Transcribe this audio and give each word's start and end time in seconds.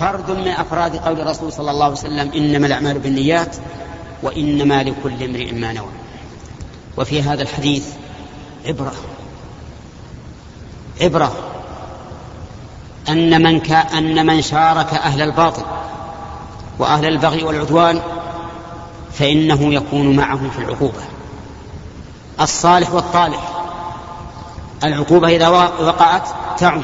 فرد 0.00 0.30
من 0.30 0.48
أفراد 0.48 0.96
قول 0.96 1.20
الرسول 1.20 1.52
صلى 1.52 1.70
الله 1.70 1.84
عليه 1.84 1.94
وسلم 1.94 2.32
إنما 2.32 2.66
الأعمال 2.66 2.98
بالنيات 2.98 3.56
وإنما 4.22 4.82
لكل 4.82 5.24
امرئ 5.24 5.52
ما 5.52 5.72
نوى. 5.72 5.90
وفي 6.96 7.22
هذا 7.22 7.42
الحديث 7.42 7.86
عبرة. 8.66 8.92
عبرة. 11.00 11.32
أن 13.08 13.42
من, 13.42 13.72
أن 13.72 14.26
من 14.26 14.42
شارك 14.42 14.94
أهل 14.94 15.22
الباطل 15.22 15.62
وأهل 16.78 17.06
البغي 17.06 17.44
والعدوان 17.44 18.00
فإنه 19.12 19.74
يكون 19.74 20.16
معهم 20.16 20.50
في 20.50 20.58
العقوبة. 20.58 21.02
الصالح 22.40 22.94
والطالح. 22.94 23.48
العقوبة 24.84 25.28
إذا 25.28 25.48
وقعت 25.48 26.28
تعم. 26.58 26.82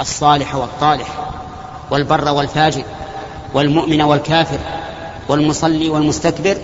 الصالح 0.00 0.54
والطالح. 0.54 1.27
والبر 1.90 2.28
والفاجر 2.28 2.82
والمؤمن 3.54 4.02
والكافر 4.02 4.58
والمصلي 5.28 5.88
والمستكبر 5.88 6.56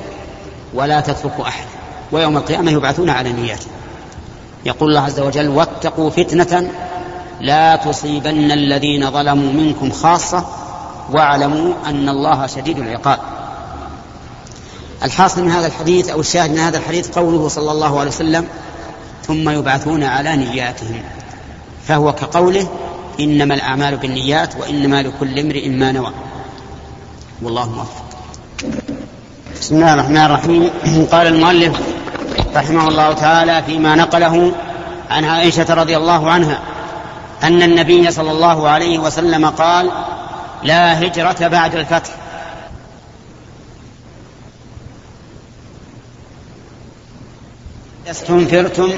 ولا 0.74 1.00
تترك 1.00 1.40
أحد 1.40 1.64
ويوم 2.12 2.36
القيامة 2.36 2.70
يبعثون 2.70 3.10
على 3.10 3.32
نياته 3.32 3.66
يقول 4.66 4.88
الله 4.88 5.00
عز 5.00 5.20
وجل 5.20 5.48
واتقوا 5.48 6.10
فتنة 6.10 6.70
لا 7.40 7.76
تصيبن 7.76 8.52
الذين 8.52 9.10
ظلموا 9.10 9.52
منكم 9.52 9.90
خاصة 9.90 10.46
واعلموا 11.12 11.74
أن 11.86 12.08
الله 12.08 12.46
شديد 12.46 12.78
العقاب. 12.78 13.18
الحاصل 15.02 15.44
من 15.44 15.50
هذا 15.50 15.66
الحديث 15.66 16.10
أو 16.10 16.20
الشاهد 16.20 16.50
من 16.50 16.58
هذا 16.58 16.78
الحديث 16.78 17.18
قوله 17.18 17.48
صلى 17.48 17.72
الله 17.72 18.00
عليه 18.00 18.10
وسلم 18.10 18.46
ثم 19.26 19.50
يبعثون 19.50 20.04
على 20.04 20.36
نياتهم 20.36 21.02
فهو 21.86 22.12
كقوله 22.12 22.68
إنما 23.20 23.54
الأعمال 23.54 23.96
بالنيات 23.96 24.56
وإنما 24.56 25.02
لكل 25.02 25.38
امرئ 25.38 25.68
ما 25.68 25.92
نوى. 25.92 26.12
والله 27.42 27.70
موفق. 27.70 28.04
بسم 29.60 29.74
الله 29.74 29.94
الرحمن 29.94 30.16
الرحيم. 30.16 30.70
قال 31.12 31.26
المؤلف 31.26 31.80
رحمه 32.54 32.88
الله 32.88 33.12
تعالى 33.12 33.62
فيما 33.62 33.94
نقله 33.94 34.52
عن 35.10 35.24
عائشة 35.24 35.74
رضي 35.74 35.96
الله 35.96 36.30
عنها 36.30 36.58
أن 37.42 37.62
النبي 37.62 38.10
صلى 38.10 38.30
الله 38.30 38.68
عليه 38.68 38.98
وسلم 38.98 39.46
قال 39.46 39.90
لا 40.62 41.02
هجرة 41.02 41.48
بعد 41.48 41.74
الفتح. 41.74 42.10
استنفرتم 48.10 48.90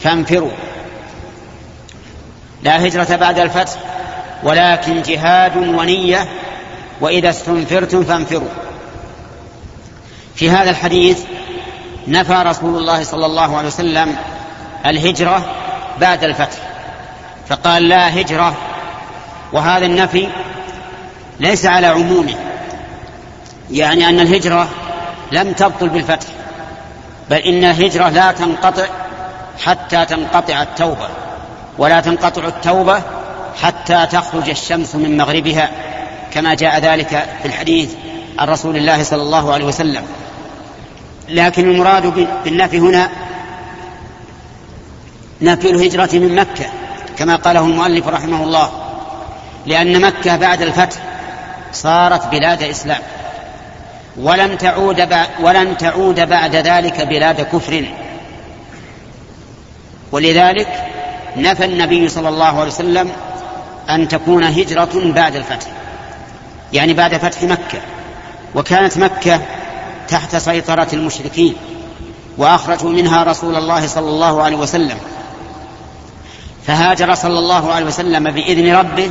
فانفروا. 0.00 0.50
لا 2.62 2.86
هجرة 2.86 3.16
بعد 3.16 3.38
الفتح 3.38 3.72
ولكن 4.42 5.02
جهاد 5.02 5.56
ونية 5.56 6.28
وإذا 7.00 7.30
استنفرتم 7.30 8.04
فانفروا. 8.04 8.48
في 10.34 10.50
هذا 10.50 10.70
الحديث 10.70 11.18
نفى 12.08 12.42
رسول 12.46 12.76
الله 12.78 13.02
صلى 13.04 13.26
الله 13.26 13.56
عليه 13.56 13.66
وسلم 13.66 14.16
الهجرة 14.86 15.44
بعد 16.00 16.24
الفتح 16.24 16.58
فقال 17.48 17.88
لا 17.88 18.20
هجرة 18.20 18.54
وهذا 19.52 19.86
النفي 19.86 20.28
ليس 21.40 21.66
على 21.66 21.86
عمومه 21.86 22.34
يعني 23.70 24.08
أن 24.08 24.20
الهجرة 24.20 24.68
لم 25.32 25.52
تبطل 25.52 25.88
بالفتح 25.88 26.26
بل 27.30 27.36
إن 27.36 27.64
الهجرة 27.64 28.08
لا 28.08 28.32
تنقطع 28.32 28.86
حتى 29.64 30.04
تنقطع 30.04 30.62
التوبة. 30.62 31.08
ولا 31.78 32.00
تنقطع 32.00 32.46
التوبة 32.46 33.02
حتى 33.62 34.06
تخرج 34.06 34.48
الشمس 34.48 34.94
من 34.94 35.16
مغربها 35.16 35.70
كما 36.32 36.54
جاء 36.54 36.78
ذلك 36.78 37.26
في 37.42 37.48
الحديث 37.48 37.90
عن 38.38 38.48
رسول 38.48 38.76
الله 38.76 39.02
صلى 39.02 39.22
الله 39.22 39.52
عليه 39.52 39.64
وسلم. 39.64 40.02
لكن 41.28 41.70
المراد 41.70 42.28
بالنفي 42.44 42.78
هنا 42.78 43.10
نفي 45.40 45.70
الهجرة 45.70 46.10
من 46.12 46.34
مكة 46.34 46.66
كما 47.18 47.36
قاله 47.36 47.60
المؤلف 47.60 48.08
رحمه 48.08 48.44
الله 48.44 48.70
لأن 49.66 50.00
مكة 50.00 50.36
بعد 50.36 50.62
الفتح 50.62 50.96
صارت 51.72 52.26
بلاد 52.26 52.62
إسلام. 52.62 53.00
ولن 54.16 54.58
تعود 54.58 55.08
ولن 55.40 55.76
تعود 55.76 56.20
بعد 56.20 56.56
ذلك 56.56 57.00
بلاد 57.00 57.40
كفر. 57.40 57.88
ولذلك 60.12 60.97
نفى 61.42 61.64
النبي 61.64 62.08
صلى 62.08 62.28
الله 62.28 62.44
عليه 62.44 62.70
وسلم 62.70 63.10
أن 63.90 64.08
تكون 64.08 64.44
هجرة 64.44 65.12
بعد 65.12 65.36
الفتح. 65.36 65.66
يعني 66.72 66.94
بعد 66.94 67.16
فتح 67.16 67.42
مكة. 67.42 67.78
وكانت 68.54 68.98
مكة 68.98 69.40
تحت 70.08 70.36
سيطرة 70.36 70.88
المشركين 70.92 71.54
وأخرجوا 72.38 72.90
منها 72.90 73.24
رسول 73.24 73.56
الله 73.56 73.86
صلى 73.86 74.08
الله 74.08 74.42
عليه 74.42 74.56
وسلم. 74.56 74.98
فهاجر 76.66 77.14
صلى 77.14 77.38
الله 77.38 77.72
عليه 77.72 77.86
وسلم 77.86 78.30
بإذن 78.30 78.74
ربه 78.74 79.10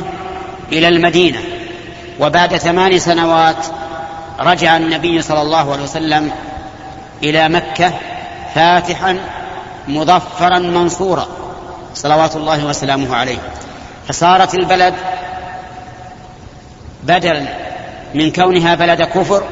إلى 0.72 0.88
المدينة. 0.88 1.38
وبعد 2.20 2.56
ثمان 2.56 2.98
سنوات 2.98 3.66
رجع 4.40 4.76
النبي 4.76 5.22
صلى 5.22 5.42
الله 5.42 5.72
عليه 5.72 5.82
وسلم 5.82 6.30
إلى 7.22 7.48
مكة 7.48 7.92
فاتحا 8.54 9.18
مظفرا 9.88 10.58
منصورا. 10.58 11.26
صلوات 11.98 12.36
الله 12.36 12.64
وسلامه 12.64 13.16
عليه. 13.16 13.38
فصارت 14.08 14.54
البلد 14.54 14.94
بدلا 17.02 17.42
من 18.14 18.32
كونها 18.32 18.74
بلد 18.74 19.02
كفر 19.02 19.42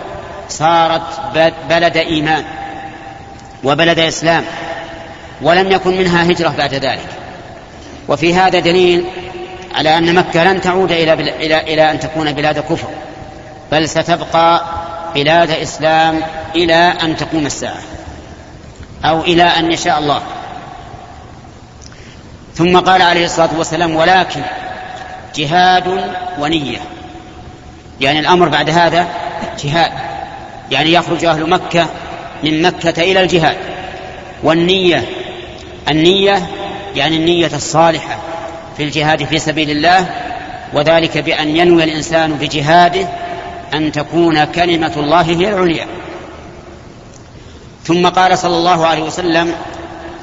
صارت 0.48 1.02
بلد 1.68 1.96
إيمان 1.96 2.44
وبلد 3.64 3.98
إسلام 3.98 4.44
ولم 5.42 5.72
يكن 5.72 5.98
منها 5.98 6.24
هجرة 6.24 6.48
بعد 6.48 6.74
ذلك. 6.74 7.08
وفي 8.08 8.34
هذا 8.34 8.58
دليل 8.58 9.04
على 9.74 9.98
أن 9.98 10.14
مكة 10.14 10.44
لن 10.44 10.60
تعود 10.60 10.92
إلى 10.92 11.12
إلى 11.12 11.60
إلى 11.60 11.90
أن 11.90 12.00
تكون 12.00 12.32
بلاد 12.32 12.58
كفر 12.58 12.88
بل 13.72 13.88
ستبقى 13.88 14.64
بلاد 15.14 15.50
إسلام 15.50 16.22
إلى 16.54 16.94
أن 17.02 17.16
تقوم 17.16 17.46
الساعة 17.46 17.82
أو 19.04 19.20
إلى 19.20 19.42
أن 19.42 19.72
يشاء 19.72 19.98
الله. 19.98 20.22
ثم 22.56 22.78
قال 22.78 23.02
عليه 23.02 23.24
الصلاة 23.24 23.50
والسلام 23.58 23.96
ولكن 23.96 24.40
جهاد 25.34 26.14
ونية. 26.38 26.78
يعني 28.00 28.20
الأمر 28.20 28.48
بعد 28.48 28.70
هذا 28.70 29.06
جهاد. 29.64 29.92
يعني 30.70 30.92
يخرج 30.92 31.24
أهل 31.24 31.50
مكة 31.50 31.86
من 32.44 32.62
مكة 32.62 33.02
إلى 33.02 33.20
الجهاد. 33.20 33.56
والنية 34.42 35.04
النية 35.88 36.46
يعني 36.96 37.16
النية 37.16 37.50
الصالحة 37.54 38.18
في 38.76 38.82
الجهاد 38.82 39.24
في 39.24 39.38
سبيل 39.38 39.70
الله 39.70 40.06
وذلك 40.72 41.18
بأن 41.18 41.56
ينوي 41.56 41.84
الإنسان 41.84 42.32
بجهاده 42.32 43.08
أن 43.74 43.92
تكون 43.92 44.44
كلمة 44.44 44.92
الله 44.96 45.22
هي 45.22 45.48
العليا. 45.48 45.86
ثم 47.84 48.06
قال 48.06 48.38
صلى 48.38 48.56
الله 48.56 48.86
عليه 48.86 49.02
وسلم 49.02 49.52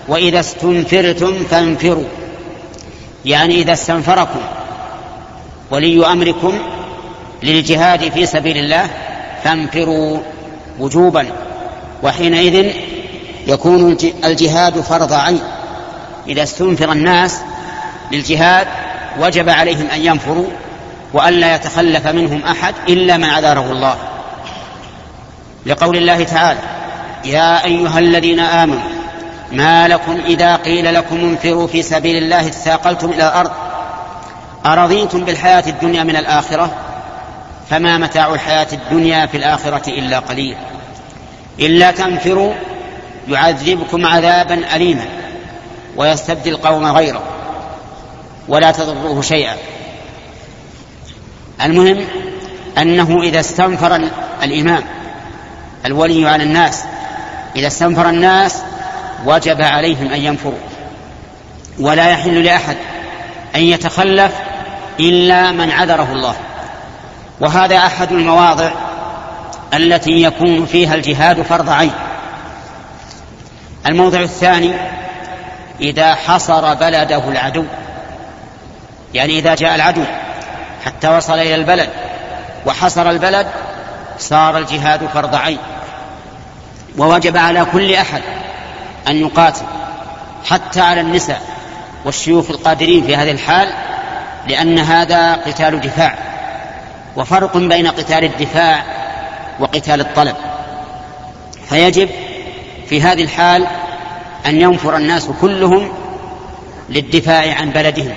وإذا 0.08 0.40
استنفرتم 0.40 1.44
فانفروا. 1.44 2.23
يعني 3.26 3.56
إذا 3.56 3.74
استنفركم 3.74 4.40
ولي 5.72 6.06
أمركم 6.06 6.54
للجهاد 7.44 8.12
في 8.12 8.26
سبيل 8.26 8.58
الله 8.58 8.90
فانفروا 9.44 10.20
وجوبا 10.80 11.26
وحينئذ 12.04 12.74
يكون 13.48 13.98
الجهاد 14.26 14.82
فرض 14.82 15.14
عين. 15.14 15.40
إذا 16.28 16.44
استنفر 16.44 16.92
الناس 16.92 17.42
للجهاد 18.12 18.68
وجب 19.20 19.50
عليهم 19.50 19.88
أن 19.94 20.06
ينفروا 20.06 20.48
وألا 21.14 21.56
يتخلف 21.56 22.08
منهم 22.08 22.42
أحد 22.44 22.74
إلا 22.90 23.18
من 23.18 23.26
عذره 23.26 23.72
الله. 23.72 23.96
لقول 25.66 25.98
الله 25.98 26.24
تعالى 26.24 26.60
يا 27.26 27.66
أيها 27.66 28.00
الذين 28.00 28.40
آمنوا 28.40 28.93
ما 29.52 29.88
لكم 29.88 30.20
إذا 30.26 30.56
قيل 30.56 30.94
لكم 30.94 31.16
انفروا 31.16 31.68
في 31.68 31.84
سبيل 31.84 32.24
الله 32.24 32.48
اثاقلتم 32.48 33.10
إلى 33.10 33.28
الأرض 33.28 33.52
أرضيتم 34.66 35.26
بالحياة 35.26 35.64
الدنيا 35.68 36.04
من 36.04 36.16
الآخرة؟ 36.16 36.72
فما 37.70 37.98
متاع 37.98 38.34
الحياة 38.34 38.68
الدنيا 38.74 39.26
في 39.26 39.38
الآخرة 39.38 39.90
إلا 39.90 40.20
قليل. 40.20 40.56
إلا 41.60 41.92
تنفروا 41.92 42.54
يعذبكم 43.28 44.06
عذابا 44.06 44.76
أليما 44.76 45.06
ويستبدل 45.98 46.58
قوم 46.58 46.86
غيره 46.86 47.24
ولا 48.48 48.72
تضروه 48.72 49.22
شيئا. 49.22 49.56
المهم 51.62 52.06
أنه 52.78 53.22
إذا 53.22 53.40
استنفر 53.40 54.10
الإمام 54.44 54.84
الولي 55.86 56.30
على 56.30 56.44
الناس 56.44 56.84
إذا 57.56 57.68
استنفر 57.68 58.10
الناس 58.10 58.62
وجب 59.26 59.62
عليهم 59.62 60.12
أن 60.14 60.22
ينفروا. 60.22 60.60
ولا 61.80 62.10
يحل 62.10 62.44
لأحد 62.44 62.78
أن 63.56 63.62
يتخلف 63.62 64.32
إلا 65.00 65.52
من 65.52 65.72
عذره 65.72 66.08
الله. 66.12 66.36
وهذا 67.40 67.78
أحد 67.78 68.12
المواضع 68.12 68.72
التي 69.74 70.12
يكون 70.12 70.66
فيها 70.66 70.96
الجهاد 70.96 71.42
فرض 71.42 71.70
عين. 71.70 71.94
الموضع 73.86 74.20
الثاني 74.20 74.74
إذا 75.82 76.16
حصر 76.16 76.74
بلده 76.74 77.30
العدو. 77.30 77.66
يعني 79.14 79.40
إذا 79.40 79.56
جاء 79.56 79.76
العدو 79.76 80.04
حتى 80.86 81.08
وصل 81.08 81.34
إلى 81.34 81.56
البلد 81.56 81.90
وحصر 82.66 83.10
البلد 83.10 83.48
صار 84.20 84.58
الجهاد 84.58 85.06
فرض 85.14 85.36
عين. 85.36 85.58
ووجب 86.98 87.38
على 87.38 87.66
كل 87.72 87.94
أحد 87.94 88.22
أن 89.08 89.16
يقاتل 89.16 89.66
حتى 90.46 90.82
على 90.82 91.02
النساء 91.02 91.42
والشيوخ 92.06 92.50
القادرين 92.50 93.04
في 93.04 93.16
هذه 93.16 93.32
الحال 93.32 93.74
لأن 94.48 94.80
هذا 94.80 95.34
قتال 95.34 95.82
دفاع 95.82 96.16
وفرق 97.16 97.58
بين 97.58 97.88
قتال 97.88 98.24
الدفاع 98.24 98.84
وقتال 99.60 100.02
الطلب. 100.02 100.36
فيجب 101.70 102.10
في 102.90 103.02
هذه 103.02 103.24
الحال 103.24 103.68
أن 104.46 104.62
ينفر 104.62 104.98
الناس 104.98 105.30
كلهم 105.42 105.92
للدفاع 106.90 107.56
عن 107.56 107.70
بلدهم. 107.70 108.14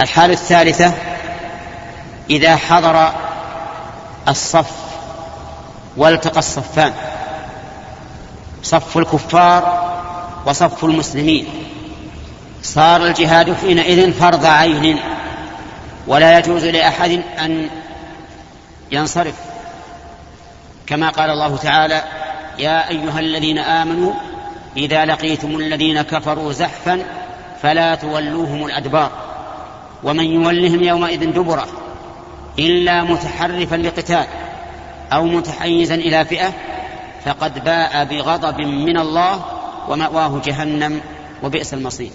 الحالة 0.00 0.32
الثالثة 0.32 0.92
إذا 2.30 2.56
حضر 2.56 3.12
الصف 4.28 4.70
والتقى 5.96 6.38
الصفان. 6.38 6.92
صف 8.62 8.98
الكفار 8.98 9.88
وصف 10.46 10.84
المسلمين. 10.84 11.46
صار 12.62 13.06
الجهاد 13.06 13.54
حينئذ 13.54 14.12
فرض 14.12 14.44
عين 14.44 14.98
ولا 16.06 16.38
يجوز 16.38 16.64
لأحد 16.64 17.22
أن 17.38 17.68
ينصرف. 18.92 19.34
كما 20.86 21.08
قال 21.08 21.30
الله 21.30 21.56
تعالى 21.56 22.02
يا 22.58 22.88
أيها 22.88 23.20
الذين 23.20 23.58
آمنوا 23.58 24.12
إذا 24.76 25.04
لقيتم 25.04 25.56
الذين 25.56 26.02
كفروا 26.02 26.52
زحفا 26.52 27.02
فلا 27.62 27.94
تولوهم 27.94 28.66
الأدبار 28.66 29.10
ومن 30.04 30.24
يولهم 30.24 30.82
يومئذ 30.82 31.32
دبرة 31.32 31.66
إلا 32.58 33.04
متحرفا 33.04 33.76
لقتال 33.76 34.26
أو 35.12 35.24
متحيزا 35.24 35.94
إلى 35.94 36.24
فئة 36.24 36.52
فقد 37.24 37.64
باء 37.64 38.04
بغضب 38.04 38.60
من 38.60 38.98
الله 38.98 39.44
ومأواه 39.88 40.40
جهنم 40.44 41.00
وبئس 41.42 41.74
المصير. 41.74 42.10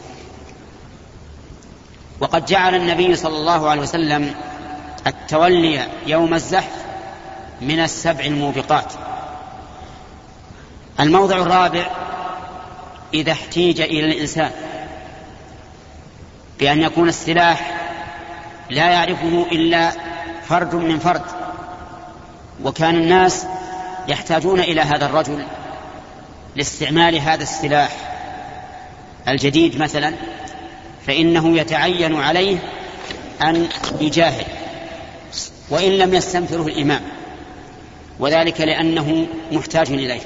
وقد 2.20 2.46
جعل 2.46 2.76
النبي 2.76 3.16
صلى 3.16 3.38
الله 3.38 3.70
عليه 3.70 3.82
وسلم 3.82 4.36
التولي 5.08 5.88
يوم 6.08 6.34
الزحف 6.34 6.84
من 7.62 7.80
السبع 7.80 8.26
الموبقات. 8.26 8.94
الموضع 11.00 11.38
الرابع 11.38 11.88
إذا 13.14 13.32
احتيج 13.32 13.82
إلى 13.82 14.06
الإنسان 14.06 14.52
بأن 16.60 16.82
يكون 16.82 17.10
السلاح 17.10 17.80
لا 18.70 18.90
يعرفه 18.90 19.46
إلا 19.52 19.92
فرد 20.48 20.76
من 20.76 21.00
فرد 21.00 21.22
وكان 22.64 22.96
الناس 22.96 23.46
يحتاجون 24.08 24.60
إلى 24.60 24.82
هذا 24.82 25.06
الرجل 25.06 25.46
لاستعمال 26.56 27.20
هذا 27.20 27.44
السلاح 27.44 27.92
الجديد 29.28 29.82
مثلا 29.82 30.14
فإنه 31.08 31.58
يتعين 31.58 32.16
عليه 32.16 32.58
أن 33.42 33.68
يجاهد 34.02 34.46
وإن 35.70 35.92
لم 35.92 36.14
يستنفره 36.14 36.68
الإمام 36.68 37.02
وذلك 38.20 38.62
لأنه 38.62 39.28
محتاج 39.52 39.92
إليه. 39.92 40.22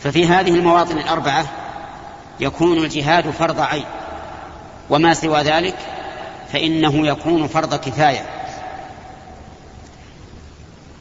ففي 0.00 0.26
هذه 0.26 0.50
المواطن 0.50 0.98
الأربعة 0.98 1.46
يكون 2.40 2.78
الجهاد 2.78 3.30
فرض 3.30 3.60
عين 3.60 3.84
وما 4.90 5.14
سوى 5.14 5.42
ذلك 5.42 5.76
فإنه 6.52 7.06
يكون 7.06 7.46
فرض 7.46 7.74
كفاية. 7.74 8.26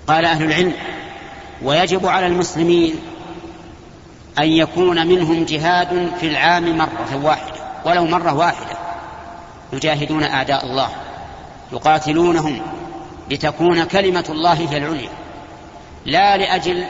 قال 0.08 0.26
أهل 0.26 0.44
العلم 0.44 0.74
ويجب 1.64 2.06
على 2.06 2.28
المسلمين 2.28 2.96
أن 4.40 4.48
يكون 4.48 5.08
منهم 5.08 5.46
جهاد 5.46 6.12
في 6.20 6.28
العام 6.28 6.78
مرة 6.78 7.20
واحدة 7.24 7.62
ولو 7.86 8.06
مرة 8.06 8.34
واحدة. 8.34 8.78
يجاهدون 9.74 10.24
أعداء 10.24 10.66
الله 10.66 10.90
يقاتلونهم 11.74 12.62
لتكون 13.30 13.84
كلمة 13.84 14.26
الله 14.30 14.54
هي 14.54 14.78
العليا. 14.78 15.10
لا 16.06 16.38
لأجل 16.38 16.86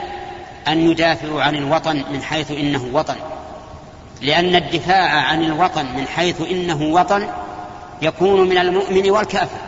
أن 0.68 0.90
يدافعوا 0.90 1.42
عن 1.42 1.54
الوطن 1.54 2.04
من 2.12 2.22
حيث 2.22 2.50
إنه 2.50 2.88
وطن 2.92 3.16
لأن 4.20 4.54
الدفاع 4.54 5.10
عن 5.10 5.44
الوطن 5.44 5.86
من 5.96 6.06
حيث 6.06 6.40
إنه 6.40 6.82
وطن 6.82 7.28
يكون 8.02 8.48
من 8.48 8.58
المؤمن 8.58 9.10
والكافر. 9.10 9.58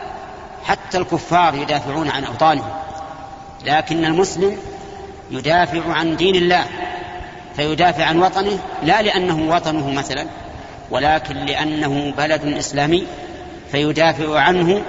حتى 0.63 0.97
الكفار 0.97 1.55
يدافعون 1.55 2.09
عن 2.09 2.23
أوطانهم. 2.23 2.73
لكن 3.65 4.05
المسلم 4.05 4.57
يدافع 5.31 5.93
عن 5.93 6.15
دين 6.15 6.35
الله 6.35 6.65
فيدافع 7.55 8.05
عن 8.05 8.19
وطنه 8.19 8.59
لا 8.83 9.01
لأنه 9.01 9.55
وطنه 9.55 9.89
مثلا 9.91 10.25
ولكن 10.91 11.35
لأنه 11.35 12.13
بلد 12.17 12.45
إسلامي 12.57 13.07
فيدافع 13.71 14.39
عنه 14.39 14.81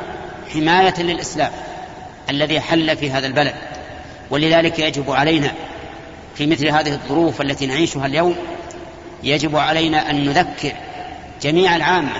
حماية 0.54 0.94
للإسلام 0.98 1.50
الذي 2.30 2.60
حل 2.60 2.96
في 2.96 3.10
هذا 3.10 3.26
البلد. 3.26 3.54
ولذلك 4.30 4.78
يجب 4.78 5.10
علينا 5.10 5.52
في 6.34 6.46
مثل 6.46 6.68
هذه 6.68 6.92
الظروف 6.92 7.40
التي 7.40 7.66
نعيشها 7.66 8.06
اليوم 8.06 8.36
يجب 9.22 9.56
علينا 9.56 10.10
أن 10.10 10.24
نذكر 10.24 10.72
جميع 11.42 11.76
العامة 11.76 12.12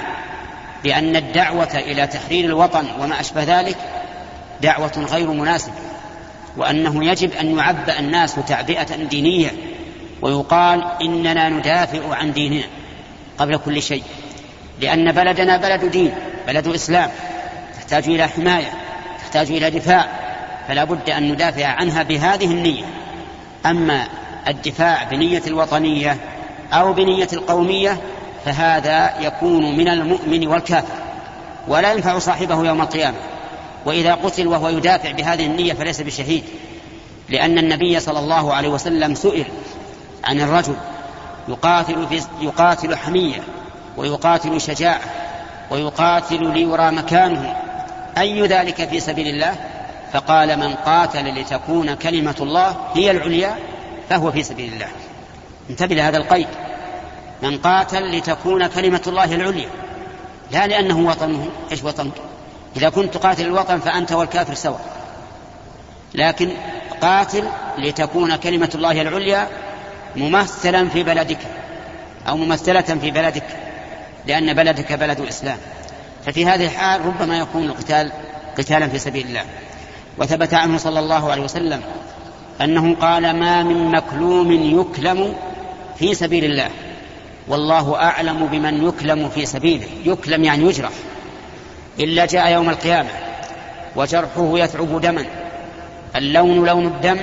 بأن 0.85 1.17
الدعوة 1.17 1.75
إلى 1.75 2.07
تحرير 2.07 2.45
الوطن 2.45 2.87
وما 3.01 3.21
أشبه 3.21 3.61
ذلك 3.61 3.77
دعوة 4.63 5.07
غير 5.11 5.31
مناسبة. 5.31 5.75
وأنه 6.57 7.05
يجب 7.05 7.33
أن 7.33 7.59
يعبأ 7.59 7.99
الناس 7.99 8.35
تعبئة 8.35 8.97
دينية 8.97 9.53
ويقال 10.23 10.85
إننا 11.03 11.49
ندافع 11.49 12.15
عن 12.15 12.33
ديننا 12.33 12.65
قبل 13.39 13.57
كل 13.57 13.83
شيء. 13.83 14.03
لأن 14.81 15.13
بلدنا 15.13 15.57
بلد 15.57 15.85
دين 15.85 16.15
بلد 16.47 16.67
إسلام 16.67 17.11
تحتاج 17.75 18.09
إلى 18.09 18.29
حماية 18.29 18.73
تحتاج 19.19 19.51
إلى 19.51 19.71
دفاع 19.71 20.07
فلا 20.69 20.85
بد 20.85 21.11
أن 21.11 21.33
ندافع 21.33 21.67
عنها 21.67 22.03
بهذه 22.03 22.45
النية. 22.45 22.85
أما 23.67 24.07
الدفاع 24.49 25.05
بنية 25.05 25.43
الوطنية 25.47 26.17
أو 26.73 26.93
بنية 26.93 27.29
القومية 27.33 28.01
فهذا 28.45 29.15
يكون 29.21 29.77
من 29.77 29.89
المؤمن 29.89 30.47
والكافر 30.47 30.95
ولا 31.69 31.93
ينفع 31.93 32.19
صاحبه 32.19 32.65
يوم 32.65 32.83
القيامة. 32.83 33.17
وإذا 33.87 34.15
قتل 34.15 34.47
وهو 34.47 34.69
يدافع 34.69 35.11
بهذه 35.11 35.47
النية 35.47 35.73
فليس 35.73 36.01
بشهيد 36.01 36.45
لأن 37.29 37.59
النبي 37.59 38.01
صلى 38.01 38.19
الله 38.19 38.55
عليه 38.55 38.69
وسلم 38.69 39.15
سئل 39.15 39.45
عن 40.25 40.41
الرجل 40.41 40.77
يقاتل, 41.49 42.07
في 42.07 42.23
يقاتل 42.41 42.97
حمية 42.97 43.43
ويقاتل 43.97 44.61
شجاعة 44.61 45.01
ويقاتل 45.71 46.53
ليرى 46.53 46.91
مكانه 46.91 47.57
أي 48.19 48.47
ذلك 48.47 48.89
في 48.89 49.01
سبيل 49.01 49.29
الله؟ 49.29 49.55
فقال 50.13 50.59
من 50.59 50.75
قاتل 50.75 51.41
لتكون 51.41 51.95
كلمة 51.95 52.35
الله 52.41 52.77
هي 52.95 53.11
العليا 53.11 53.57
فهو 54.09 54.33
في 54.33 54.43
سبيل 54.43 54.73
الله. 54.73 54.89
انتبه 55.71 55.95
لهذا 55.95 56.17
القيد. 56.17 56.49
من 57.43 57.59
قاتل 57.59 58.19
لتكون 58.19 58.67
كلمة 58.67 59.03
الله 59.07 59.35
العليا 59.35 59.69
لا 60.51 60.67
لأنه 60.67 60.99
وطنه 60.99 61.49
إيش 61.73 61.85
وطنك؟ 61.85 62.13
إذا 62.77 62.89
كنت 62.89 63.15
تقاتل 63.15 63.47
الوطن 63.47 63.81
فأنت 63.81 64.13
والكافر 64.13 64.55
سواء. 64.55 64.81
لكن 66.15 66.51
قاتل 67.01 67.45
لتكون 67.79 68.37
كلمة 68.37 68.71
الله 68.75 69.03
العليا 69.03 69.49
ممثلا 70.17 70.89
في 70.89 71.03
بلدك 71.03 71.39
أو 72.29 72.37
ممثلة 72.37 72.81
في 72.81 73.11
بلدك 73.11 73.45
لأن 74.27 74.55
بلدك 74.55 74.93
بلد 74.93 75.21
الإسلام. 75.21 75.59
ففي 76.27 76.47
هذه 76.47 76.65
الحال 76.65 77.07
ربما 77.07 77.39
يكون 77.39 77.65
القتال 77.65 78.13
قتالا 78.59 78.89
في 78.89 78.99
سبيل 78.99 79.27
الله. 79.27 79.45
وثبت 80.19 80.55
عنه 80.55 80.79
صلى 80.79 81.01
الله 81.01 81.31
عليه 81.31 81.43
وسلم 81.43 81.83
أنه 82.61 82.95
قال 82.95 83.41
ما 83.41 83.63
من 83.63 83.91
مكلوم 83.91 84.53
يكلم 84.53 85.37
في 85.99 86.15
سبيل 86.15 86.45
الله 86.45 86.71
والله 87.49 87.97
أعلم 87.97 88.47
بمن 88.47 88.89
يكلم 88.89 89.29
في 89.29 89.47
سبيله. 89.47 89.87
يكلم 90.05 90.45
يعني 90.45 90.65
يجرح. 90.65 90.93
إلا 92.01 92.27
جاء 92.27 92.53
يوم 92.53 92.71
القيامة 92.71 93.11
وجرحه 93.97 94.59
يثعب 94.59 95.01
دما. 95.01 95.25
اللون 96.17 96.67
لون 96.67 96.87
الدم 96.87 97.21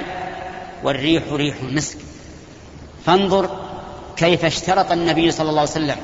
والريح 0.83 1.23
ريح 1.31 1.55
المسك. 1.61 1.97
فانظر 3.05 3.49
كيف 4.17 4.45
اشترط 4.45 4.91
النبي 4.91 5.31
صلى 5.31 5.49
الله 5.49 5.61
عليه 5.61 5.71
وسلم 5.71 5.97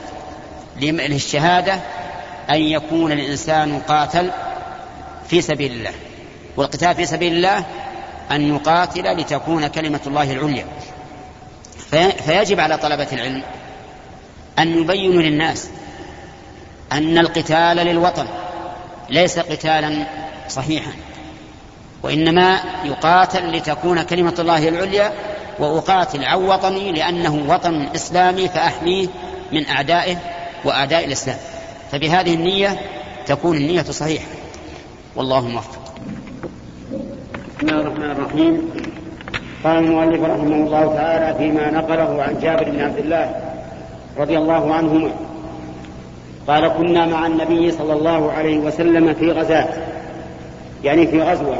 للشهادة 0.81 1.79
أن 2.49 2.61
يكون 2.61 3.11
الإنسان 3.11 3.79
قاتل 3.79 4.31
في 5.29 5.41
سبيل 5.41 5.71
الله. 5.71 5.91
والقتال 6.57 6.95
في 6.95 7.05
سبيل 7.05 7.33
الله 7.33 7.63
أن 8.31 8.55
يقاتل 8.55 9.17
لتكون 9.17 9.67
كلمة 9.67 10.01
الله 10.07 10.31
العليا. 10.31 10.65
فيجب 12.25 12.59
على 12.59 12.77
طلبة 12.77 13.07
العلم 13.13 13.43
أن 14.59 14.81
يبينوا 14.81 15.21
للناس 15.21 15.69
أن 16.91 17.17
القتال 17.17 17.77
للوطن 17.77 18.27
ليس 19.11 19.39
قتالا 19.39 20.05
صحيحا 20.49 20.91
وإنما 22.03 22.59
يقاتل 22.85 23.51
لتكون 23.51 24.01
كلمة 24.01 24.35
الله 24.39 24.69
العليا 24.69 25.13
وأقاتل 25.59 26.23
عن 26.23 26.37
وطني 26.37 26.91
لأنه 26.91 27.45
وطن 27.47 27.87
إسلامي 27.95 28.47
فأحميه 28.47 29.07
من 29.51 29.67
أعدائه 29.67 30.17
وأعداء 30.65 31.05
الإسلام. 31.05 31.37
فبهذه 31.91 32.33
النية 32.33 32.79
تكون 33.25 33.57
النية 33.57 33.81
صحيحة. 33.81 34.25
والله 35.15 35.47
موفق. 35.47 35.93
بسم 37.59 37.67
الله 37.67 37.81
الرحمن 37.81 38.11
الرحيم. 38.11 38.69
قال 39.63 39.77
المؤلف 39.77 40.21
رحمه 40.23 40.55
الله 40.55 40.95
تعالى 40.95 41.37
فيما 41.37 41.71
نقله 41.71 42.23
عن 42.23 42.39
جابر 42.39 42.63
بن 42.63 42.81
عبد 42.81 42.97
الله 42.97 43.35
رضي 44.17 44.37
الله 44.37 44.75
عنهما. 44.75 45.11
قال 46.49 46.67
كنا 46.67 47.05
مع 47.05 47.27
النبي 47.27 47.71
صلى 47.71 47.93
الله 47.93 48.31
عليه 48.31 48.57
وسلم 48.57 49.13
في 49.13 49.31
غزاة. 49.31 49.67
يعني 50.83 51.07
في 51.07 51.21
غزوة. 51.21 51.55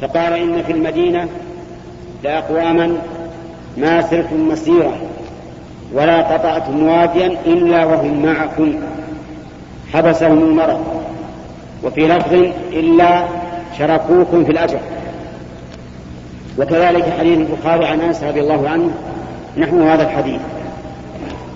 فقال 0.00 0.32
إن 0.32 0.62
في 0.62 0.72
المدينة 0.72 1.28
لأقواما 2.24 2.96
ما 3.76 4.02
سرتم 4.02 4.48
مسيرا 4.48 4.92
ولا 5.92 6.22
قطعتم 6.22 6.82
واديا 6.82 7.26
إلا 7.46 7.84
وهم 7.84 8.22
معكم. 8.26 8.74
حبسهم 9.92 10.38
المرض. 10.38 10.84
وفي 11.84 12.08
لفظ 12.08 12.32
إلا 12.72 13.24
شركوكم 13.78 14.44
في 14.44 14.52
الأجر. 14.52 14.80
وكذلك 16.58 17.04
حديث 17.18 17.38
البخاري 17.38 17.86
عن 17.86 18.00
أنس 18.00 18.22
رضي 18.22 18.40
الله 18.40 18.68
عنه. 18.68 18.90
نحو 19.58 19.82
هذا 19.82 20.02
الحديث. 20.02 20.40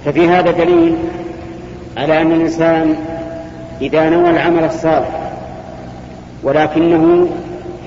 ففي 0.04 0.28
هذا 0.28 0.50
دليل 0.50 0.96
على 1.96 2.22
أن 2.22 2.32
الإنسان 2.32 2.96
إذا 3.80 4.08
نوى 4.08 4.30
العمل 4.30 4.64
الصالح 4.64 5.30
ولكنه 6.42 7.28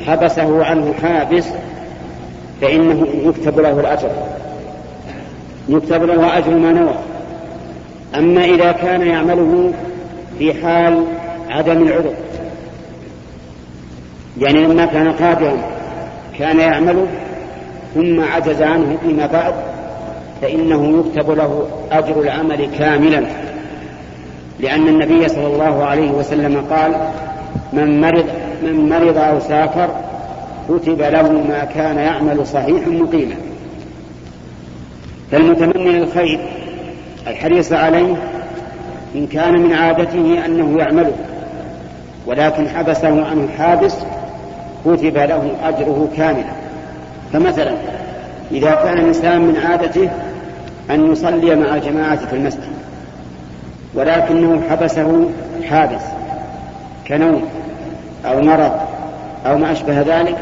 حبسه 0.08 0.66
عنه 0.66 0.94
حابس 1.02 1.46
فإنه 2.62 3.08
يكتب 3.24 3.60
له 3.60 3.80
الأجر. 3.80 4.10
يكتب 5.70 6.04
له 6.04 6.38
أجر 6.38 6.56
ما 6.56 6.72
نوى. 6.72 6.96
أما 8.18 8.46
إذا 8.46 8.72
كان 8.72 9.02
يعمله 9.02 9.72
في 10.40 10.54
حال 10.54 11.04
عدم 11.50 11.84
العذر 11.84 12.14
يعني 14.38 14.64
لما 14.68 14.86
كان 14.86 15.12
قادرا 15.12 15.58
كان 16.40 16.60
يعمله 16.60 17.08
ثم 17.96 18.22
عجز 18.22 18.62
عنه 18.62 18.98
فيما 19.02 19.26
بعد 19.26 19.54
فإنه 20.42 21.00
يكتب 21.00 21.32
له 21.32 21.68
أجر 21.92 22.22
العمل 22.22 22.70
كاملا. 22.78 23.26
لأن 24.62 24.88
النبي 24.88 25.28
صلى 25.28 25.48
الله 25.48 25.84
عليه 25.84 26.12
وسلم 26.12 26.66
قال 26.70 26.96
من 27.74 28.02
مرض 28.02 28.26
من 28.64 28.90
مرض 28.90 29.18
أو 29.18 29.40
سافر 29.40 29.90
كتب 30.70 31.02
له 31.02 31.32
ما 31.32 31.64
كان 31.64 31.98
يعمل 31.98 32.48
صحيحا 32.48 32.90
مقيما. 32.90 33.36
فالمتمني 35.32 36.00
للخير 36.00 36.40
الحريص 37.28 37.74
عليه 37.74 38.16
إن 39.16 39.28
كان 39.28 39.62
من 39.62 39.74
عادته 39.74 40.46
أنه 40.46 40.80
يعمله 40.80 41.14
ولكن 42.26 42.68
حبسه 42.68 43.26
عنه 43.26 43.48
حابس 43.58 43.96
كتب 44.86 45.18
له 45.18 45.52
أجره 45.64 46.10
كاملا. 46.18 46.54
فمثلا 47.34 47.72
إذا 48.52 48.72
كان 48.72 48.98
الإنسان 48.98 49.42
من 49.42 49.58
عادته 49.58 50.10
أن 50.92 51.12
يصلي 51.12 51.56
مع 51.56 51.76
الجماعة 51.76 52.16
في 52.16 52.36
المسجد 52.36 52.81
ولكنه 53.96 54.62
حبسه 54.70 55.30
حابس 55.64 56.02
كنوم 57.08 57.44
أو 58.26 58.42
مرض 58.42 58.72
أو 59.46 59.58
ما 59.58 59.72
أشبه 59.72 60.02
ذلك 60.02 60.38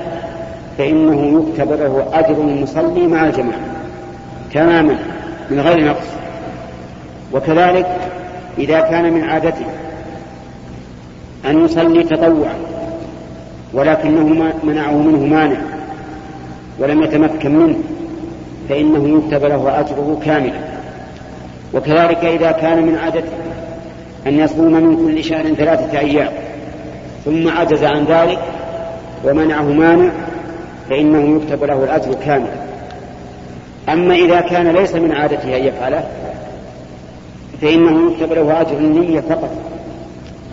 فإنه 0.78 1.42
يكتب 1.42 1.72
له 1.72 2.06
أجر 2.14 2.42
المصلي 2.42 3.08
مع 3.08 3.26
الجماعة 3.26 3.60
تماما 4.54 4.98
من 5.52 5.60
غير 5.60 5.86
نقص. 5.86 6.08
وكذلك 7.34 7.88
إذا 8.58 8.80
كان 8.80 9.14
من 9.14 9.24
عادته 9.24 9.66
أن 11.46 11.66
يصلي 11.66 12.04
تطوعا 12.04 12.54
ولكنه 13.74 14.54
منعه 14.64 14.92
منه 14.92 15.26
مانع 15.26 15.60
ولم 16.80 17.04
يتمكن 17.04 17.56
منه 17.56 17.76
فإنه 18.70 19.18
يكتب 19.18 19.46
له 19.46 19.80
أجره 19.80 20.20
كاملا. 20.26 20.69
وكذلك 21.74 22.26
إذا 22.26 22.52
كان 22.52 22.86
من 22.86 22.96
عادته 22.96 23.32
أن 24.28 24.40
يصوم 24.40 24.74
من 24.74 24.96
كل 24.96 25.24
شهر 25.24 25.54
ثلاثة 25.54 26.00
أيام 26.00 26.32
ثم 27.26 27.48
عجز 27.48 27.84
عن 27.84 28.06
ذلك 28.06 28.40
ومنعه 29.26 29.64
مانع 29.64 30.12
فإنه 30.90 31.38
يكتب 31.38 31.64
له 31.64 31.84
الأجر 31.84 32.14
كاملا 32.14 32.70
أما 33.90 34.16
إذا 34.16 34.42
كان 34.42 34.68
ليس 34.68 34.96
من 34.96 35.12
عادته 35.12 35.58
أن 35.58 35.64
يفعله 35.64 36.04
فإنه 37.62 38.12
يكتب 38.12 38.34
له 38.34 38.62
أجر 38.62 38.78
النية 38.78 39.20
فقط 39.20 39.50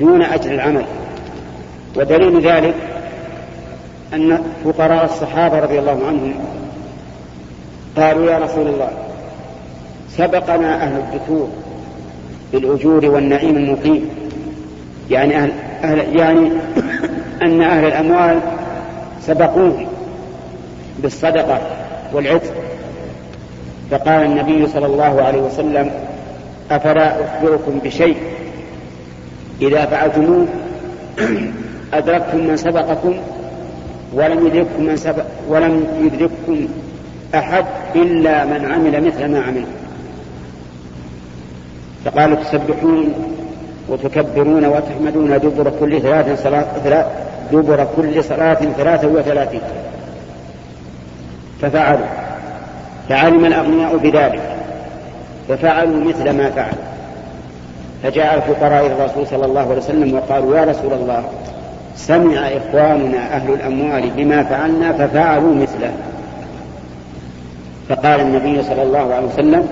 دون 0.01 0.23
أجر 0.23 0.51
العمل. 0.51 0.85
ودليل 1.97 2.41
ذلك 2.41 2.75
أن 4.15 4.43
فقراء 4.65 5.05
الصحابة 5.05 5.59
رضي 5.61 5.79
الله 5.79 6.01
عنهم 6.07 6.35
قالوا 7.97 8.31
يا 8.31 8.39
رسول 8.39 8.67
الله 8.67 9.06
سبقنا 10.17 10.83
أهل 10.83 10.93
الدثور 10.97 11.49
بالأجور 12.53 13.07
والنعيم 13.07 13.57
المقيم. 13.57 14.09
يعني 15.11 15.37
أهل, 15.37 15.53
أهل 15.85 16.19
يعني 16.19 16.51
أن 17.43 17.63
أهل 17.63 17.85
الأموال 17.85 18.41
سبقوه 19.21 19.87
بالصدقة 20.99 21.61
والعتق. 22.13 22.55
فقال 23.91 24.25
النبي 24.25 24.67
صلى 24.67 24.87
الله 24.87 25.23
عليه 25.23 25.41
وسلم 25.41 25.91
أفلا 26.71 27.17
أخبركم 27.25 27.79
بشيء؟ 27.85 28.17
إذا 29.63 29.87
فعلتموه 29.87 30.47
أدركتم 31.95 32.39
من 32.39 32.57
سبقكم 32.57 33.15
ولم 34.15 34.47
يدرككم 34.47 34.83
من 34.83 34.97
سبق 34.97 35.25
ولم 35.49 35.87
يدرككم 36.01 36.69
أحد 37.35 37.65
إلا 37.95 38.45
من 38.45 38.73
عمل 38.73 39.07
مثل 39.07 39.29
ما 39.29 39.43
عمل. 39.43 39.65
فقالوا 42.07 42.37
تسبحون 42.37 43.15
وتكبرون 43.89 44.65
وتحمدون 44.65 45.39
دبر 45.39 45.73
كل 45.81 46.01
ثلاث 46.01 46.43
صلاة 46.43 47.07
دبر 47.53 47.87
كل 47.97 48.25
صلاة 48.25 48.55
ثلاثة 48.55 49.09
وثلاثين. 49.09 49.61
ففعلوا. 51.63 52.07
فعلم 53.09 53.45
الأغنياء 53.45 53.97
بذلك. 53.97 54.57
ففعلوا 55.49 56.05
مثل 56.05 56.31
ما 56.31 56.51
فعل 56.51 56.75
فجاء 58.03 58.35
الفقراء 58.35 58.87
إلى 58.87 58.95
الرسول 58.95 59.27
صلى 59.27 59.45
الله 59.45 59.61
عليه 59.61 59.77
وسلم 59.77 60.15
وقالوا 60.15 60.57
يا 60.57 60.65
رسول 60.65 60.93
الله 60.93 61.25
سمع 61.97 62.39
إخواننا 62.39 63.19
أهل 63.37 63.53
الأموال 63.53 64.11
بما 64.17 64.43
فعلنا 64.43 64.93
ففعلوا 64.93 65.55
مثله. 65.55 65.93
فقال 67.89 68.21
النبي 68.21 68.63
صلى 68.63 68.83
الله 68.83 69.15
عليه 69.15 69.27
وسلم 69.27 69.69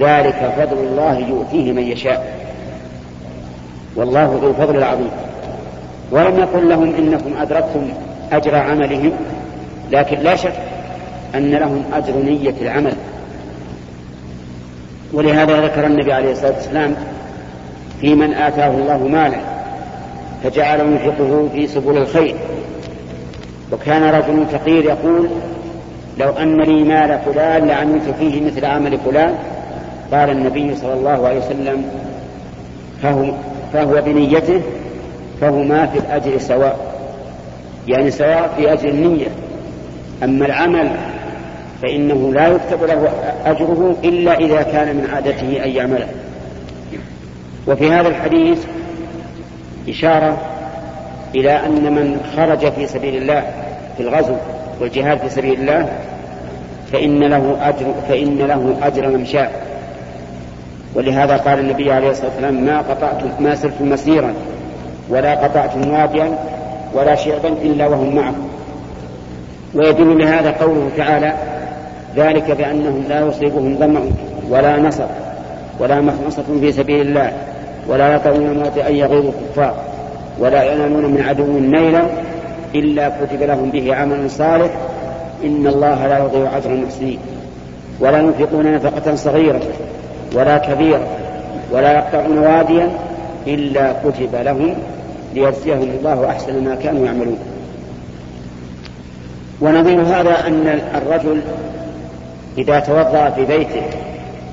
ذلك 0.00 0.52
فضل 0.56 0.78
الله 0.78 1.18
يؤتيه 1.18 1.72
من 1.72 1.82
يشاء. 1.82 2.40
والله 3.96 4.38
ذو 4.42 4.50
الفضل 4.50 4.76
العظيم. 4.76 5.10
ولم 6.10 6.38
يقل 6.38 6.68
لهم 6.68 6.94
إنكم 6.94 7.36
أدركتم 7.40 7.88
أجر 8.32 8.54
عملهم 8.54 9.12
لكن 9.92 10.18
لا 10.18 10.36
شك 10.36 10.52
أن 11.34 11.50
لهم 11.50 11.84
أجر 11.92 12.16
نية 12.16 12.54
العمل. 12.60 12.94
ولهذا 15.12 15.60
ذكر 15.60 15.86
النبي 15.86 16.12
عليه 16.12 16.32
الصلاة 16.32 16.54
والسلام 16.54 16.94
في 18.00 18.14
من 18.14 18.34
آتاه 18.34 18.70
الله 18.70 18.98
مالا 18.98 19.40
فجعل 20.44 20.80
ينفقه 20.80 21.48
في 21.54 21.66
سبل 21.66 21.96
الخير. 21.96 22.34
وكان 23.72 24.02
رجل 24.02 24.46
فقير 24.52 24.84
يقول 24.84 25.28
لو 26.18 26.30
أن 26.30 26.60
لي 26.60 26.84
مال 26.84 27.18
فلان 27.24 27.66
لعملت 27.66 28.14
فيه 28.18 28.46
مثل 28.46 28.64
عمل 28.64 28.98
فلان 28.98 29.34
قال 30.12 30.30
النبي 30.30 30.76
صلى 30.76 30.92
الله 30.92 31.28
عليه 31.28 31.38
وسلم 31.38 31.84
فهو, 33.02 33.32
فهو 33.72 34.02
بنيته 34.02 34.60
فهما 35.40 35.86
في 35.86 35.98
الأجر 35.98 36.38
سواء. 36.38 36.78
يعني 37.88 38.10
سواء 38.10 38.54
في 38.56 38.72
أجر 38.72 38.88
النية. 38.88 39.28
أما 40.22 40.46
العمل 40.46 40.90
فإنه 41.82 42.32
لا 42.32 42.48
يكتب 42.48 42.84
له 42.84 43.10
أجره 43.46 43.96
إلا 44.04 44.38
إذا 44.38 44.62
كان 44.62 44.96
من 44.96 45.08
عادته 45.14 45.64
أن 45.64 45.70
يعمله. 45.70 46.08
وفي 47.68 47.90
هذا 47.90 48.08
الحديث 48.08 48.64
إشارة 49.88 50.36
إلى 51.34 51.66
أن 51.66 51.94
من 51.94 52.20
خرج 52.36 52.72
في 52.72 52.86
سبيل 52.86 53.16
الله 53.16 53.44
في 53.96 54.02
الغزو 54.02 54.34
والجهاد 54.80 55.18
في 55.18 55.28
سبيل 55.28 55.60
الله 55.60 55.88
فإن 56.92 57.18
له 57.24 57.56
أجر 57.68 57.94
فإن 58.08 58.38
له 58.38 58.76
أجر 58.82 59.08
ممشاه 59.08 59.50
ولهذا 60.94 61.36
قال 61.36 61.58
النبي 61.58 61.92
عليه 61.92 62.10
الصلاة 62.10 62.30
والسلام 62.30 62.64
ما 62.64 62.78
قطعتم 62.78 63.28
ما 63.40 63.54
سرتم 63.54 63.88
مسيرا 63.88 64.34
ولا 65.08 65.34
قطعتم 65.34 65.90
واديا 65.90 66.38
ولا 66.94 67.14
شعبا 67.14 67.48
إلا 67.48 67.86
وهم 67.86 68.16
معكم 68.16 68.48
ويدل 69.74 70.18
لهذا 70.18 70.50
قوله 70.50 70.90
تعالى 70.96 71.32
ذلك 72.16 72.50
بأنهم 72.50 73.04
لا 73.08 73.20
يصيبهم 73.20 73.76
ظمأ 73.78 74.02
ولا 74.50 74.76
نصر 74.76 75.06
ولا 75.80 76.00
مخمصة 76.00 76.44
في 76.60 76.72
سبيل 76.72 77.00
الله 77.00 77.32
ولا 77.88 78.14
يطعون 78.14 78.62
أن 78.88 78.94
يغيظوا 78.94 79.32
الكفار 79.40 79.74
ولا 80.38 80.62
ينالون 80.62 81.04
من 81.04 81.22
عدو 81.28 81.58
نيلا 81.58 82.02
إلا 82.74 83.08
كتب 83.08 83.42
لهم 83.42 83.70
به 83.70 83.94
عمل 83.94 84.30
صالح 84.30 84.70
إن 85.44 85.66
الله 85.66 86.06
لا 86.06 86.18
يضيع 86.18 86.56
أجر 86.56 86.70
المحسنين 86.70 87.18
ولا 88.00 88.18
ينفقون 88.18 88.74
نفقة 88.74 89.14
صغيرة 89.14 89.60
ولا 90.34 90.58
كبيرة 90.58 91.06
ولا 91.72 91.92
يقطعون 91.92 92.38
واديا 92.38 92.88
إلا 93.46 93.92
كتب 93.92 94.34
لهم 94.34 94.74
ليجزيهم 95.34 95.90
الله 95.98 96.30
أحسن 96.30 96.64
ما 96.64 96.74
كانوا 96.74 97.06
يعملون. 97.06 97.38
ونظير 99.60 100.02
هذا 100.02 100.46
أن 100.46 100.80
الرجل 100.94 101.40
إذا 102.58 102.80
توضأ 102.80 103.30
في 103.30 103.44
بيته 103.44 103.82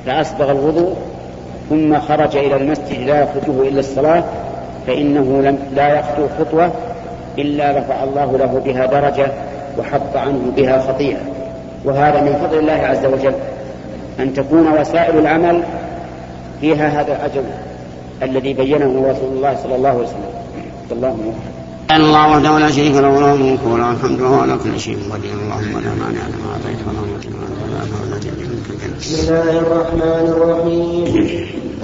فأسبغ 0.05 0.51
الوضوء 0.51 0.95
ثم 1.69 1.99
خرج 1.99 2.37
إلى 2.37 2.55
المسجد 2.55 2.99
لا 3.07 3.21
يخرجه 3.21 3.67
إلا 3.67 3.79
الصلاة 3.79 4.23
فإنه 4.87 5.41
لم 5.41 5.59
لا 5.75 5.99
يخطو 5.99 6.27
خطوة 6.39 6.71
إلا 7.37 7.71
رفع 7.71 8.03
الله 8.03 8.37
له 8.37 8.61
بها 8.65 8.85
درجة 8.85 9.31
وحط 9.79 10.15
عنه 10.15 10.51
بها 10.57 10.79
خطيئة. 10.79 11.17
وهذا 11.85 12.21
من 12.21 12.47
فضل 12.47 12.59
الله 12.59 12.73
عز 12.73 13.05
وجل. 13.05 13.33
أن 14.19 14.33
تكون 14.33 14.67
وسائل 14.79 15.19
العمل 15.19 15.63
فيها 16.61 17.01
هذا 17.01 17.15
الأجر 17.15 17.43
الذي 18.23 18.53
بينه 18.53 19.05
رسول 19.09 19.29
الله 19.35 19.55
صلى 19.63 19.75
الله 19.75 19.89
عليه 19.89 19.99
وسلم. 19.99 20.33
اللهم 20.91 21.17
سبحان 21.17 21.56
الله 21.91 22.31
وحده 22.31 22.59
لا 22.59 22.71
شريك 22.71 22.95
له 22.95 23.19
له 23.19 23.33
الملك 23.33 23.59
وله 23.65 23.91
الحمد 23.91 24.21
وهو 24.21 24.39
على 24.39 24.57
كل 24.63 24.79
شيء 24.79 24.97
قدير. 25.13 25.33
اللهم 25.33 25.73
لا 25.85 25.93
مانع 26.01 26.23
لما 26.33 26.47
اعطيت 26.53 26.79
ولا 26.87 27.01
معطي 27.07 27.29
لما 27.31 27.47
منك 28.51 28.67
بسم 28.99 29.33
الله 29.33 29.51
الرحمن 29.63 30.25
الرحيم. 30.33 31.05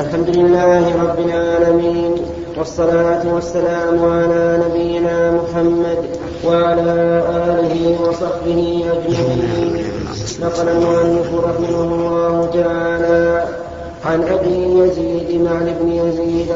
الحمد 0.03 0.29
لله 0.37 0.83
رب 1.03 1.19
العالمين 1.27 2.13
والصلاة 2.57 3.23
والسلام 3.33 3.97
على 4.15 4.43
نبينا 4.63 5.17
محمد 5.39 5.99
وعلى 6.47 6.91
آله 7.49 7.75
وصحبه 8.03 8.61
أجمعين. 8.91 9.83
نقل 10.41 10.67
المؤلف 10.69 11.29
رحمه 11.47 11.77
الله 11.87 12.35
تعالى 12.53 13.12
عن 14.05 14.23
أبي 14.23 14.79
يزيد 14.79 15.41
معن 15.41 15.73
بن 15.81 15.91
يزيد 15.91 16.47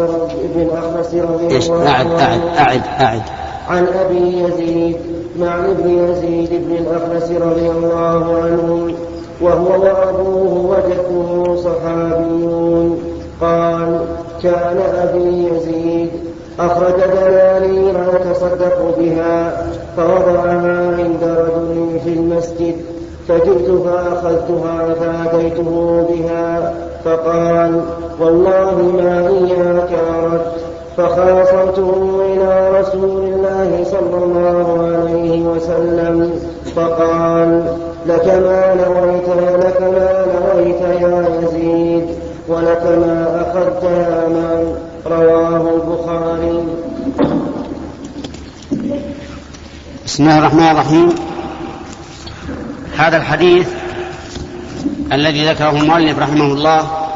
بن 0.55 0.61
الاخرس 0.61 1.13
رضي 1.13 1.57
الله 1.57 1.89
عنه. 1.89 2.19
أعد 2.19 2.41
أعد 2.57 2.81
أعد. 3.01 3.21
عن 3.69 3.87
أبي 3.87 4.41
يزيد 4.41 4.97
معن 5.39 5.73
بن 5.73 5.89
يزيد 5.89 6.49
بن 6.49 6.75
الاخرس 6.75 7.31
رضي 7.31 7.69
الله 7.69 8.37
عنه 8.43 8.93
وهو 9.41 9.71
وأبوه 9.71 10.77
وجده 10.77 11.55
صحابيون. 11.55 12.99
قال 13.41 13.99
كان 14.43 14.77
أبي 14.95 15.47
يزيد 15.47 16.09
أخرج 16.59 16.95
دنانير 16.95 17.95
يتصدق 18.13 18.95
بها 18.99 19.67
فوضعها 19.97 20.95
عند 20.97 21.23
رجل 21.23 21.99
في 22.03 22.09
المسجد 22.09 22.75
فجئت 23.27 23.71
فأخذتها 23.71 24.93
فأتيته 24.93 26.07
بها 26.09 26.73
فقال 27.07 27.81
والله 28.19 28.75
ما 28.97 29.27
إياك 29.27 29.91
أردت 30.23 30.55
فخاصمته 30.97 32.21
إلى 32.33 32.79
رسول 32.79 33.23
الله 33.23 33.83
صلى 33.83 34.23
الله 34.23 34.67
عليه 34.97 35.41
وسلم 35.41 36.39
فقال 36.75 37.77
لك 38.05 38.25
ما 38.25 38.75
نويت 38.75 39.29
لك 39.63 39.81
ما 39.81 40.25
نويت 40.35 40.81
يا 40.81 41.27
يزيد 41.41 42.07
ولك 42.47 42.83
ما 42.83 43.41
أخذت 43.41 43.83
يا 43.83 44.27
من؟ 44.27 44.75
رواه 45.05 45.63
البخاري. 45.75 46.63
بسم 50.05 50.23
الله 50.23 50.39
الرحمن 50.39 50.71
الرحيم. 50.71 51.09
هذا 52.97 53.17
الحديث 53.17 53.67
الذي 55.11 55.49
ذكره 55.49 55.69
المؤلف 55.69 56.19
رحمه 56.19 56.45
الله 56.45 57.07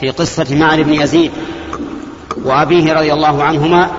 في 0.00 0.10
قصة 0.10 0.46
معن 0.50 0.82
بن 0.82 0.94
يزيد 0.94 1.32
وأبيه 2.44 2.92
رضي 2.92 3.12
الله 3.12 3.44
عنهما 3.44 3.90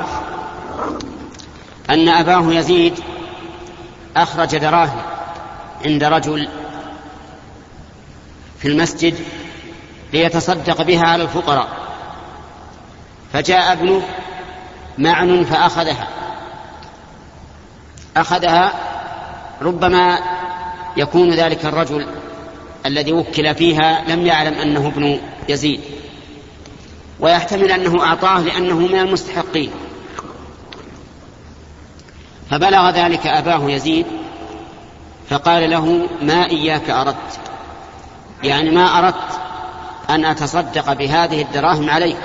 أن 1.90 2.10
أباه 2.10 2.54
يزيد 2.54 2.94
أخرج 4.18 4.58
دراهم 4.58 5.02
عند 5.86 6.04
رجل 6.04 6.50
في 8.60 8.68
المسجد 8.68 9.16
ليتصدق 10.14 10.82
بها 10.82 11.08
على 11.08 11.24
الفقراء 11.24 11.68
فجاء 13.34 13.72
ابنه 13.72 14.02
معن 14.98 15.44
فأخذها 15.44 16.08
أخذها 18.18 18.74
ربما 19.62 20.20
يكون 20.98 21.34
ذلك 21.34 21.66
الرجل 21.66 22.08
الذي 22.88 23.14
وكل 23.14 23.56
فيها 23.56 24.04
لم 24.08 24.26
يعلم 24.26 24.54
أنه 24.54 24.88
ابن 24.88 25.20
يزيد. 25.50 25.82
ويحتمل 27.20 27.72
أنه 27.72 28.04
أعطاه 28.04 28.40
لأنه 28.40 28.76
من 28.76 29.00
المستحقين. 29.00 29.72
فبلغ 32.50 32.90
ذلك 32.90 33.28
أباه 33.28 33.72
يزيد 33.72 34.06
فقال 35.30 35.70
له 35.70 36.10
ما 36.22 36.50
إياك 36.50 36.90
أردت. 36.90 37.40
يعني 38.44 38.70
ما 38.70 39.00
أردت 39.00 39.40
أن 40.10 40.26
أتصدق 40.26 40.94
بهذه 40.94 41.42
الدراهم 41.42 41.90
عليك. 41.90 42.18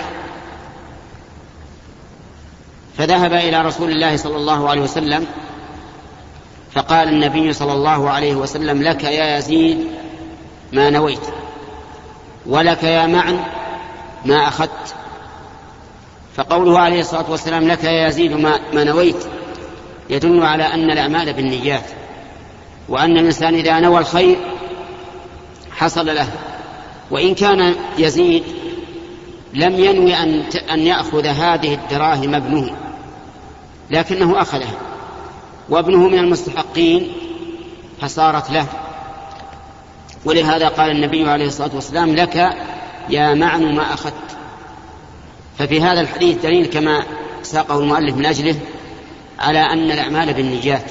فذهب 2.98 3.32
إلى 3.32 3.62
رسول 3.62 3.90
الله 3.90 4.16
صلى 4.16 4.36
الله 4.36 4.68
عليه 4.68 4.80
وسلم 4.80 5.26
فقال 6.72 7.08
النبي 7.08 7.52
صلى 7.52 7.72
الله 7.72 8.10
عليه 8.10 8.34
وسلم 8.34 8.82
لك 8.82 9.04
يا 9.04 9.38
يزيد 9.38 9.86
ما 10.72 10.90
نويت. 10.90 11.26
ولك 12.46 12.82
يا 12.82 13.06
معن 13.06 13.40
ما 14.24 14.48
أخذت. 14.48 14.94
فقوله 16.36 16.78
عليه 16.78 17.00
الصلاة 17.00 17.30
والسلام 17.30 17.68
لك 17.68 17.84
يا 17.84 18.08
يزيد 18.08 18.32
ما, 18.32 18.60
ما 18.74 18.84
نويت 18.84 19.24
يدل 20.10 20.42
على 20.42 20.62
أن 20.62 20.90
الأعمال 20.90 21.32
بالنيات 21.32 21.84
وأن 22.88 23.18
الإنسان 23.18 23.54
إذا 23.54 23.80
نوى 23.80 23.98
الخير 23.98 24.36
حصل 25.76 26.06
له. 26.06 26.28
وإن 27.10 27.34
كان 27.34 27.74
يزيد 27.98 28.44
لم 29.54 29.84
ينوي 29.84 30.14
أن 30.14 30.42
أن 30.70 30.80
يأخذ 30.80 31.26
هذه 31.26 31.74
الدراهم 31.74 32.34
ابنه 32.34 32.76
لكنه 33.90 34.42
أخذها. 34.42 34.78
وابنه 35.68 36.08
من 36.08 36.18
المستحقين 36.18 37.12
فصارت 38.00 38.50
له. 38.50 38.66
ولهذا 40.24 40.68
قال 40.68 40.90
النبي 40.90 41.30
عليه 41.30 41.46
الصلاة 41.46 41.70
والسلام 41.74 42.14
لك 42.14 42.56
يا 43.08 43.34
معن 43.34 43.74
ما 43.74 43.94
أخذت. 43.94 44.12
ففي 45.58 45.80
هذا 45.80 46.00
الحديث 46.00 46.42
دليل 46.42 46.66
كما 46.66 47.02
ساقه 47.42 47.78
المؤلف 47.78 48.16
من 48.16 48.26
أجله 48.26 48.56
على 49.38 49.58
أن 49.58 49.90
الأعمال 49.90 50.34
بالنجات 50.34 50.84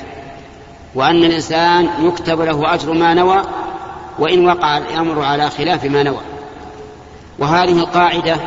وأن 0.96 1.24
الإنسان 1.24 1.90
يكتب 2.00 2.42
له 2.42 2.74
أجر 2.74 2.94
ما 2.94 3.14
نوى 3.14 3.42
وإن 4.20 4.46
وقع 4.46 4.78
الأمر 4.78 5.24
على 5.24 5.50
خلاف 5.50 5.86
ما 5.86 6.04
نوى. 6.04 6.22
وهذه 7.40 7.80
القاعدة 7.80 8.38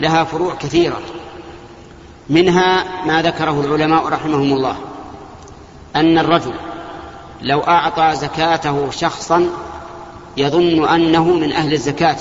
لها 0.00 0.24
فروع 0.24 0.54
كثيرة 0.54 1.00
منها 2.28 2.84
ما 3.06 3.22
ذكره 3.22 3.60
العلماء 3.60 4.08
رحمهم 4.08 4.52
الله 4.52 4.76
أن 5.96 6.18
الرجل 6.18 6.54
لو 7.42 7.60
أعطى 7.60 8.14
زكاته 8.14 8.90
شخصا 8.90 9.48
يظن 10.36 10.88
أنه 10.88 11.24
من 11.24 11.52
أهل 11.52 11.72
الزكاة 11.72 12.16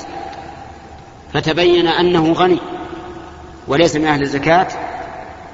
فتبين 1.34 1.88
أنه 1.88 2.34
غني 2.34 2.60
وليس 3.68 3.96
من 3.96 4.06
أهل 4.06 4.22
الزكاة 4.22 4.68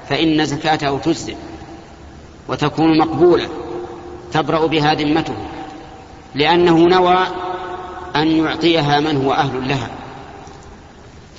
فإن 0.09 0.45
زكاته 0.45 0.97
تجزئ 0.97 1.35
وتكون 2.47 2.97
مقبولة 2.97 3.49
تبرأ 4.33 4.65
بها 4.65 4.93
ذمته 4.93 5.35
لأنه 6.35 6.77
نوى 6.77 7.27
أن 8.15 8.27
يعطيها 8.27 8.99
من 8.99 9.25
هو 9.25 9.33
أهل 9.33 9.67
لها 9.69 9.89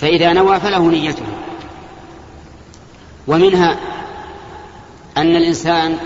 فإذا 0.01 0.33
نوى 0.33 0.61
فله 0.61 0.91
نيته. 0.91 1.23
ومنها 3.27 3.77
أن 5.17 5.37
الإنسان 5.37 5.97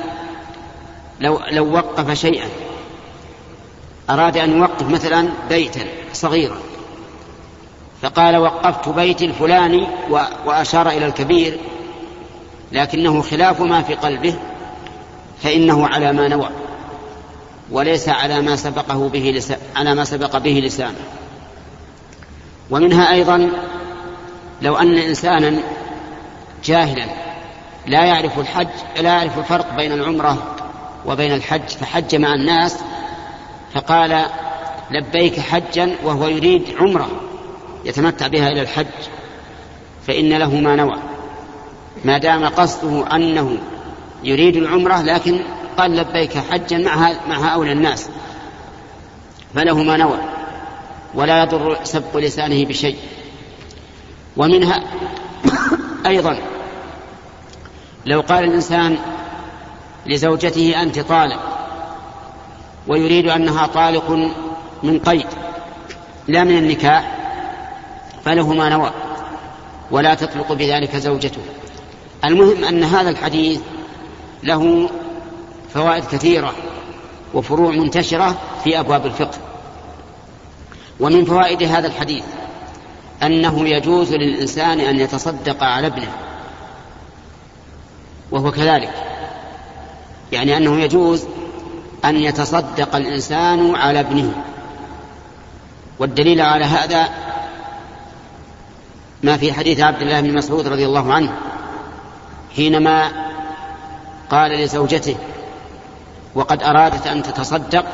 لو 1.20 1.40
لو 1.50 1.72
وقف 1.72 2.12
شيئا 2.12 2.48
أراد 4.10 4.36
أن 4.36 4.58
يوقف 4.58 4.88
مثلا 4.88 5.28
بيتا 5.48 5.84
صغيرا. 6.12 6.56
فقال 8.02 8.36
وقفت 8.36 8.88
بيتي 8.88 9.24
الفلاني 9.24 9.86
وأشار 10.46 10.88
إلى 10.88 11.06
الكبير 11.06 11.58
لكنه 12.72 13.22
خلاف 13.22 13.60
ما 13.60 13.82
في 13.82 13.94
قلبه 13.94 14.34
فإنه 15.42 15.86
على 15.86 16.12
ما 16.12 16.28
نوى 16.28 16.48
وليس 17.70 18.08
على 18.08 18.40
ما 18.40 18.56
سبقه 18.56 19.08
به 19.08 19.32
لسان 19.36 19.58
على 19.76 19.94
ما 19.94 20.04
سبق 20.04 20.36
به 20.38 20.50
لسانه. 20.64 21.00
ومنها 22.70 23.12
أيضا 23.12 23.50
لو 24.62 24.76
أن 24.76 24.98
إنسانا 24.98 25.62
جاهلا 26.64 27.06
لا 27.86 28.04
يعرف 28.04 28.38
الحج 28.38 28.68
لا 28.96 29.10
يعرف 29.10 29.38
الفرق 29.38 29.76
بين 29.76 29.92
العمرة 29.92 30.56
وبين 31.06 31.34
الحج 31.34 31.68
فحج 31.68 32.16
مع 32.16 32.34
الناس 32.34 32.76
فقال 33.76 34.26
لبيك 34.90 35.40
حجا 35.40 35.96
وهو 36.04 36.28
يريد 36.28 36.62
عمرة 36.78 37.10
يتمتع 37.84 38.26
بها 38.26 38.48
إلى 38.48 38.62
الحج 38.62 38.86
فإن 40.06 40.32
له 40.32 40.54
ما 40.54 40.76
نوى. 40.76 40.98
ما 42.04 42.18
دام 42.18 42.46
قصده 42.46 43.16
أنه 43.16 43.58
يريد 44.24 44.56
العمرة 44.56 45.02
لكن 45.02 45.40
قال 45.78 45.96
لبيك 45.96 46.38
حجا 46.38 46.78
مع 46.78 47.12
مع 47.28 47.54
هؤلاء 47.54 47.72
الناس 47.72 48.08
فله 49.54 49.82
ما 49.82 49.96
نوى 49.96 50.18
ولا 51.14 51.42
يضر 51.42 51.78
سبق 51.84 52.16
لسانه 52.16 52.64
بشيء. 52.64 52.96
ومنها 54.36 54.82
أيضا 56.06 56.38
لو 58.06 58.20
قال 58.20 58.44
الإنسان 58.44 58.98
لزوجته 60.06 60.82
أنت 60.82 60.98
طالق 61.00 61.55
ويريد 62.88 63.28
أنها 63.28 63.66
طالق 63.66 64.10
من 64.82 64.98
قيد 64.98 65.26
لا 66.28 66.44
من 66.44 66.58
النكاح 66.58 67.16
فله 68.24 68.52
ما 68.52 68.68
نوى 68.68 68.90
ولا 69.90 70.14
تطلق 70.14 70.52
بذلك 70.52 70.96
زوجته. 70.96 71.40
المهم 72.24 72.64
أن 72.64 72.84
هذا 72.84 73.10
الحديث 73.10 73.60
له 74.42 74.90
فوائد 75.74 76.04
كثيرة 76.04 76.52
وفروع 77.34 77.70
منتشرة 77.70 78.36
في 78.64 78.80
أبواب 78.80 79.06
الفقه. 79.06 79.38
ومن 81.00 81.24
فوائد 81.24 81.62
هذا 81.62 81.86
الحديث 81.86 82.24
أنه 83.22 83.68
يجوز 83.68 84.14
للإنسان 84.14 84.80
أن 84.80 85.00
يتصدق 85.00 85.62
على 85.64 85.86
ابنه 85.86 86.12
وهو 88.30 88.50
كذلك 88.50 88.94
يعني 90.32 90.56
أنه 90.56 90.80
يجوز 90.80 91.26
أن 92.04 92.16
يتصدق 92.16 92.96
الإنسان 92.96 93.74
على 93.74 94.00
ابنه. 94.00 94.32
والدليل 95.98 96.40
على 96.40 96.64
هذا 96.64 97.08
ما 99.22 99.36
في 99.36 99.52
حديث 99.52 99.80
عبد 99.80 100.02
الله 100.02 100.20
بن 100.20 100.34
مسعود 100.34 100.68
رضي 100.68 100.86
الله 100.86 101.12
عنه 101.12 101.32
حينما 102.56 103.12
قال 104.30 104.50
لزوجته 104.50 105.16
وقد 106.34 106.62
أرادت 106.62 107.06
أن 107.06 107.22
تتصدق؟ 107.22 107.84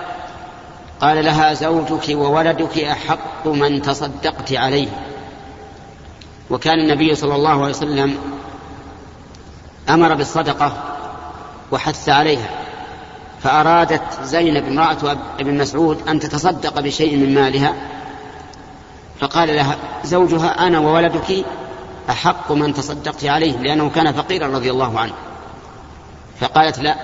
قال 1.00 1.24
لها 1.24 1.54
زوجك 1.54 2.08
وولدك 2.08 2.78
أحق 2.78 3.46
من 3.46 3.82
تصدقت 3.82 4.52
عليه. 4.52 4.88
وكان 6.50 6.78
النبي 6.78 7.14
صلى 7.14 7.34
الله 7.34 7.50
عليه 7.50 7.70
وسلم 7.70 8.18
أمر 9.88 10.14
بالصدقة 10.14 10.72
وحث 11.72 12.08
عليها. 12.08 12.62
فأرادت 13.42 14.22
زينب 14.22 14.64
امرأة 14.64 15.18
ابن 15.40 15.59
مسعود 15.59 16.09
أن 16.09 16.20
تتصدق 16.20 16.81
بشيء 16.81 17.16
من 17.16 17.35
مالها 17.35 17.74
فقال 19.20 19.57
لها 19.57 19.76
زوجها 20.05 20.66
أنا 20.66 20.78
وولدك 20.78 21.44
أحق 22.11 22.52
من 22.52 22.74
تصدقت 22.74 23.24
عليه 23.24 23.57
لأنه 23.59 23.90
كان 23.90 24.12
فقيرا 24.12 24.46
رضي 24.46 24.70
الله 24.70 25.00
عنه. 25.00 25.12
فقالت 26.40 26.78
لا 26.78 26.96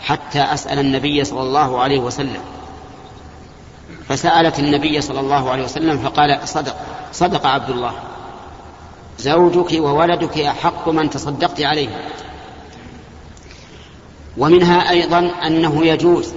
حتى 0.00 0.40
أسأل 0.40 0.78
النبي 0.78 1.24
صلى 1.24 1.40
الله 1.40 1.80
عليه 1.80 1.98
وسلم. 1.98 2.40
فسألت 4.08 4.58
النبي 4.58 5.00
صلى 5.00 5.20
الله 5.20 5.50
عليه 5.50 5.64
وسلم 5.64 5.98
فقال 5.98 6.38
صدق 6.44 6.76
صدق 7.12 7.46
عبد 7.46 7.70
الله 7.70 7.92
زوجك 9.18 9.72
وولدك 9.72 10.38
أحق 10.38 10.88
من 10.88 11.10
تصدقت 11.10 11.60
عليه. 11.60 11.88
ومنها 14.38 14.90
أيضا 14.90 15.30
أنه 15.46 15.86
يجوز 15.86 16.32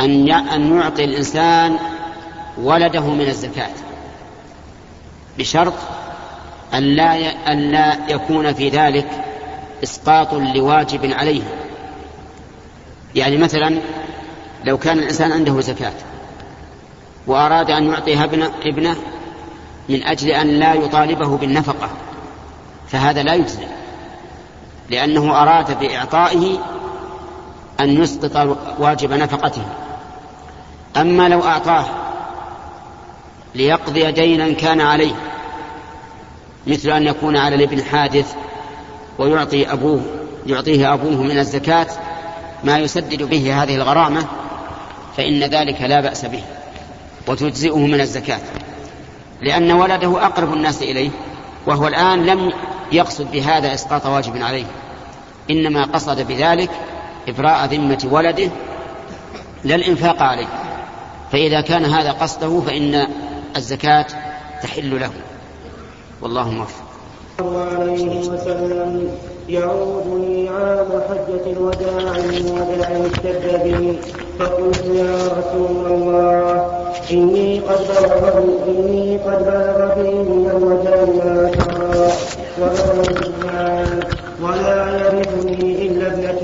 أن 0.00 0.30
أن 0.30 0.76
يعطي 0.76 1.04
الإنسان 1.04 1.76
ولده 2.58 3.00
من 3.00 3.28
الزكاة 3.28 3.70
بشرط 5.38 5.74
أن 6.74 6.82
لا 6.82 7.12
أن 7.52 7.58
لا 7.58 7.96
يكون 8.08 8.52
في 8.52 8.68
ذلك 8.68 9.06
إسقاط 9.82 10.34
لواجب 10.34 11.12
عليه. 11.12 11.42
يعني 13.14 13.36
مثلا 13.36 13.78
لو 14.64 14.78
كان 14.78 14.98
الإنسان 14.98 15.32
عنده 15.32 15.60
زكاة 15.60 15.92
وأراد 17.26 17.70
أن 17.70 17.90
يعطيها 17.90 18.24
ابنه, 18.24 18.50
ابنه 18.62 18.96
من 19.88 20.02
أجل 20.02 20.30
أن 20.30 20.46
لا 20.46 20.74
يطالبه 20.74 21.36
بالنفقة 21.36 21.90
فهذا 22.88 23.22
لا 23.22 23.34
يجزي 23.34 23.66
لأنه 24.90 25.42
أراد 25.42 25.78
بإعطائه 25.78 26.58
أن 27.80 28.02
يسقط 28.02 28.58
واجب 28.78 29.12
نفقته. 29.12 29.62
أما 30.96 31.28
لو 31.28 31.42
أعطاه 31.42 31.84
ليقضي 33.54 34.12
دينا 34.12 34.52
كان 34.52 34.80
عليه 34.80 35.14
مثل 36.66 36.90
أن 36.90 37.06
يكون 37.06 37.36
على 37.36 37.54
الابن 37.54 37.84
حادث 37.84 38.34
ويعطي 39.18 39.72
أبوه 39.72 40.00
يعطيه 40.46 40.94
أبوه 40.94 41.22
من 41.22 41.38
الزكاة 41.38 41.86
ما 42.64 42.78
يسدد 42.78 43.22
به 43.22 43.62
هذه 43.62 43.74
الغرامة 43.74 44.26
فإن 45.16 45.40
ذلك 45.40 45.82
لا 45.82 46.00
بأس 46.00 46.24
به 46.24 46.42
وتجزئه 47.28 47.78
من 47.78 48.00
الزكاة. 48.00 48.40
لأن 49.40 49.72
ولده 49.72 50.26
أقرب 50.26 50.54
الناس 50.54 50.82
إليه 50.82 51.10
وهو 51.66 51.86
الآن 51.86 52.26
لم 52.26 52.52
يقصد 52.92 53.32
بهذا 53.32 53.74
إسقاط 53.74 54.06
واجب 54.06 54.42
عليه 54.42 54.64
إنما 55.50 55.84
قصد 55.84 56.26
بذلك 56.26 56.70
إبراء 57.28 57.66
ذمة 57.66 58.08
ولده 58.10 58.50
لا 59.64 59.74
الإنفاق 59.74 60.22
عليه. 60.22 60.46
فإذا 61.32 61.60
كان 61.60 61.84
هذا 61.84 62.12
قصده 62.12 62.60
فإن 62.60 63.06
الزكاة 63.56 64.06
تحل 64.62 65.00
له. 65.00 65.10
والله 66.22 66.50
موفق. 66.50 66.84
الله 67.40 67.66
عليه 67.78 68.18
وسلم 68.18 69.10
يعودني 69.48 70.48
عام 70.48 70.86
حجة 71.08 71.52
الوداع 71.52 72.12
وداع 72.54 72.88
اشتد 73.06 73.62
بي 73.64 73.98
فقلت 74.38 74.84
يا 74.84 75.16
رسول 75.38 75.86
الله 75.92 76.66
إني 77.10 77.60
قد 77.60 77.80
بلغ 77.88 78.38
إني 78.68 79.18
قد 79.18 79.44
بلغ 79.44 79.94
بي 79.94 80.10
من 80.10 80.50
الوجع 80.56 80.96
ما 81.18 81.50
ترى 81.50 82.04
وأنا 82.60 84.00
ولا 84.42 84.78
يرثني 84.96 85.86
إلا 85.86 86.06
ابنة 86.06 86.40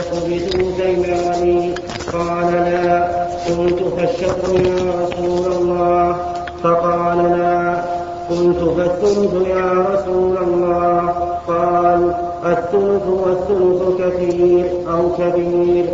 أفأتصدق 0.00 0.26
بثلثي 0.26 0.96
مالي 0.96 1.74
قال 2.12 2.52
لا 2.52 3.04
قلت 3.48 3.82
فالشطر 3.82 4.60
يا 4.60 5.04
رسول 5.04 5.52
الله. 5.52 6.16
فقال 6.62 7.18
لا 7.18 7.82
قلت 8.30 8.58
فالثلث 8.58 9.48
يا 9.48 9.86
رسول 9.92 10.38
الله. 10.38 11.08
قال 11.48 12.14
الثلث 12.46 13.06
والثلث 13.06 14.00
كثير 14.00 14.70
أو 14.92 15.08
كبير. 15.18 15.84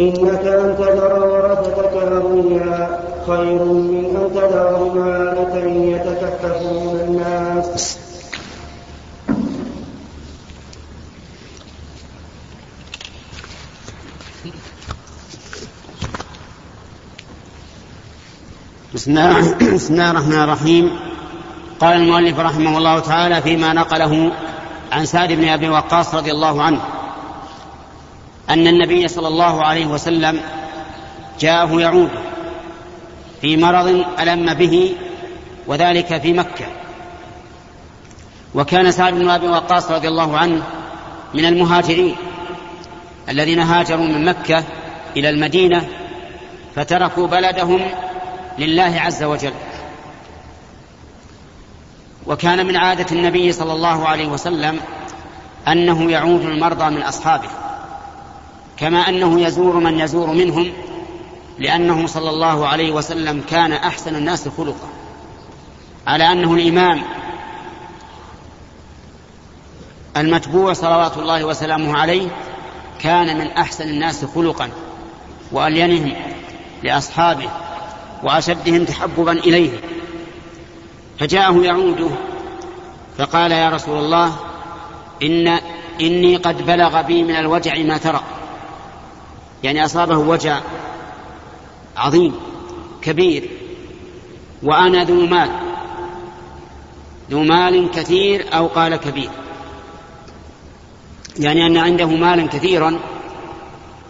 إنك 0.00 0.46
أن 0.46 0.76
تذر 0.78 1.28
ورثتك 1.28 1.94
أغنياء. 2.12 3.04
خير 3.26 3.64
من 3.64 4.16
أن 4.16 4.34
تذرهم 4.34 5.02
عالة 5.02 5.56
يتكففون 5.66 7.00
الناس. 7.08 8.09
بسم 18.94 19.10
الله, 19.10 20.10
الرحمن 20.10 20.42
الرحيم. 20.42 20.90
قال 21.80 21.96
المؤلف 21.96 22.38
رحمه 22.38 22.78
الله 22.78 22.98
تعالى 22.98 23.42
فيما 23.42 23.72
نقله 23.72 24.32
عن 24.92 25.06
سعد 25.06 25.32
بن 25.32 25.48
أبي 25.48 25.68
وقاص 25.68 26.14
رضي 26.14 26.32
الله 26.32 26.62
عنه 26.62 26.80
أن 28.50 28.66
النبي 28.66 29.08
صلى 29.08 29.28
الله 29.28 29.64
عليه 29.64 29.86
وسلم 29.86 30.40
جاءه 31.40 31.80
يعود 31.80 32.10
في 33.40 33.56
مرض 33.56 34.04
ألم 34.20 34.54
به 34.54 34.94
وذلك 35.66 36.20
في 36.22 36.32
مكة. 36.32 36.66
وكان 38.54 38.90
سعد 38.90 39.14
بن 39.14 39.30
أبي 39.30 39.48
وقاص 39.48 39.90
رضي 39.90 40.08
الله 40.08 40.38
عنه 40.38 40.62
من 41.34 41.44
المهاجرين 41.44 42.16
الذين 43.28 43.60
هاجروا 43.60 44.06
من 44.06 44.24
مكة 44.24 44.64
إلى 45.16 45.30
المدينة 45.30 45.88
فتركوا 46.74 47.26
بلدهم 47.26 47.80
لله 48.58 49.00
عز 49.00 49.22
وجل. 49.22 49.52
وكان 52.26 52.66
من 52.66 52.76
عادة 52.76 53.06
النبي 53.12 53.52
صلى 53.52 53.72
الله 53.72 54.08
عليه 54.08 54.28
وسلم 54.28 54.80
أنه 55.68 56.10
يعود 56.10 56.44
المرضى 56.44 56.84
من 56.84 57.02
أصحابه 57.02 57.48
كما 58.76 59.08
أنه 59.08 59.40
يزور 59.40 59.78
من 59.78 60.00
يزور 60.00 60.26
منهم 60.26 60.72
لأنه 61.58 62.06
صلى 62.06 62.30
الله 62.30 62.68
عليه 62.68 62.92
وسلم 62.92 63.42
كان 63.50 63.72
أحسن 63.72 64.16
الناس 64.16 64.48
خلقا. 64.48 64.88
على 66.06 66.32
أنه 66.32 66.54
الإمام 66.54 67.02
المتبوع 70.16 70.72
صلوات 70.72 71.18
الله 71.18 71.44
وسلامه 71.44 71.98
عليه 71.98 72.28
كان 73.00 73.38
من 73.38 73.46
أحسن 73.46 73.88
الناس 73.88 74.24
خلقا 74.24 74.70
وألينهم 75.52 76.12
لأصحابه 76.82 77.50
وأشدهم 78.22 78.84
تحببا 78.84 79.32
إليه. 79.32 79.70
فجاءه 81.18 81.62
يعوده 81.62 82.10
فقال 83.18 83.52
يا 83.52 83.70
رسول 83.70 83.98
الله 83.98 84.36
إن 85.22 85.48
إني 86.00 86.36
قد 86.36 86.66
بلغ 86.66 87.02
بي 87.02 87.22
من 87.22 87.36
الوجع 87.36 87.78
ما 87.78 87.98
ترى. 87.98 88.20
يعني 89.62 89.84
أصابه 89.84 90.18
وجع 90.18 90.60
عظيم 91.96 92.34
كبير 93.02 93.50
وأنا 94.62 95.04
ذو 95.04 95.26
مال 95.26 95.50
ذو 97.30 97.42
مال 97.42 97.90
كثير 97.90 98.46
أو 98.54 98.66
قال 98.66 98.96
كبير. 98.96 99.30
يعني 101.38 101.66
أن 101.66 101.76
عنده 101.76 102.06
مالا 102.06 102.46
كثيرا 102.46 102.98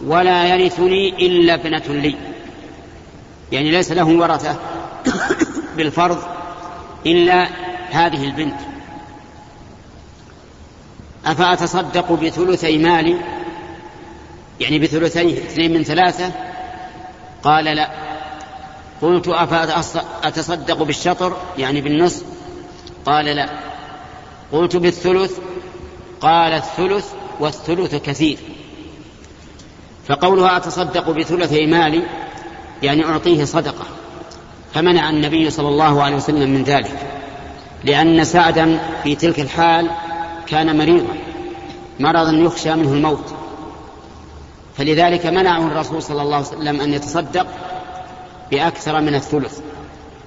ولا 0.05 0.55
يرثني 0.55 1.09
إلا 1.09 1.53
ابنة 1.53 1.83
لي. 1.89 2.30
يعني 3.51 3.71
ليس 3.71 3.91
له 3.91 4.05
ورثة 4.05 4.55
بالفرض 5.77 6.23
إلا 7.05 7.47
هذه 7.91 8.23
البنت. 8.23 8.59
أفأتصدق 11.25 12.11
بثلثي 12.11 12.77
مالي 12.77 13.17
يعني 14.59 14.79
بثلثيه 14.79 15.37
اثنين 15.37 15.73
من 15.73 15.83
ثلاثة؟ 15.83 16.31
قال 17.43 17.65
لا. 17.65 17.89
قلت 19.01 19.27
أفأتصدق 19.27 20.83
بالشطر؟ 20.83 21.37
يعني 21.57 21.81
بالنصف 21.81 22.23
قال 23.05 23.25
لا. 23.25 23.49
قلت 24.51 24.75
بالثلث؟ 24.75 25.37
قال 26.21 26.53
الثلث 26.53 27.05
والثلث 27.39 27.95
كثير. 27.95 28.37
فقولها 30.07 30.57
أتصدق 30.57 31.09
بثلثي 31.09 31.65
مالي 31.65 32.03
يعني 32.83 33.05
أعطيه 33.05 33.45
صدقة 33.45 33.85
فمنع 34.73 35.09
النبي 35.09 35.49
صلى 35.49 35.67
الله 35.67 36.03
عليه 36.03 36.15
وسلم 36.15 36.49
من 36.49 36.63
ذلك 36.63 37.07
لأن 37.83 38.23
سعدا 38.23 38.79
في 39.03 39.15
تلك 39.15 39.39
الحال 39.39 39.89
كان 40.47 40.77
مريضا 40.77 41.15
مرضا 41.99 42.31
يخشى 42.31 42.75
منه 42.75 42.93
الموت 42.93 43.33
فلذلك 44.77 45.25
منعه 45.25 45.67
الرسول 45.67 46.03
صلى 46.03 46.21
الله 46.21 46.35
عليه 46.35 46.47
وسلم 46.47 46.81
أن 46.81 46.93
يتصدق 46.93 47.47
بأكثر 48.51 49.01
من 49.01 49.15
الثلث 49.15 49.59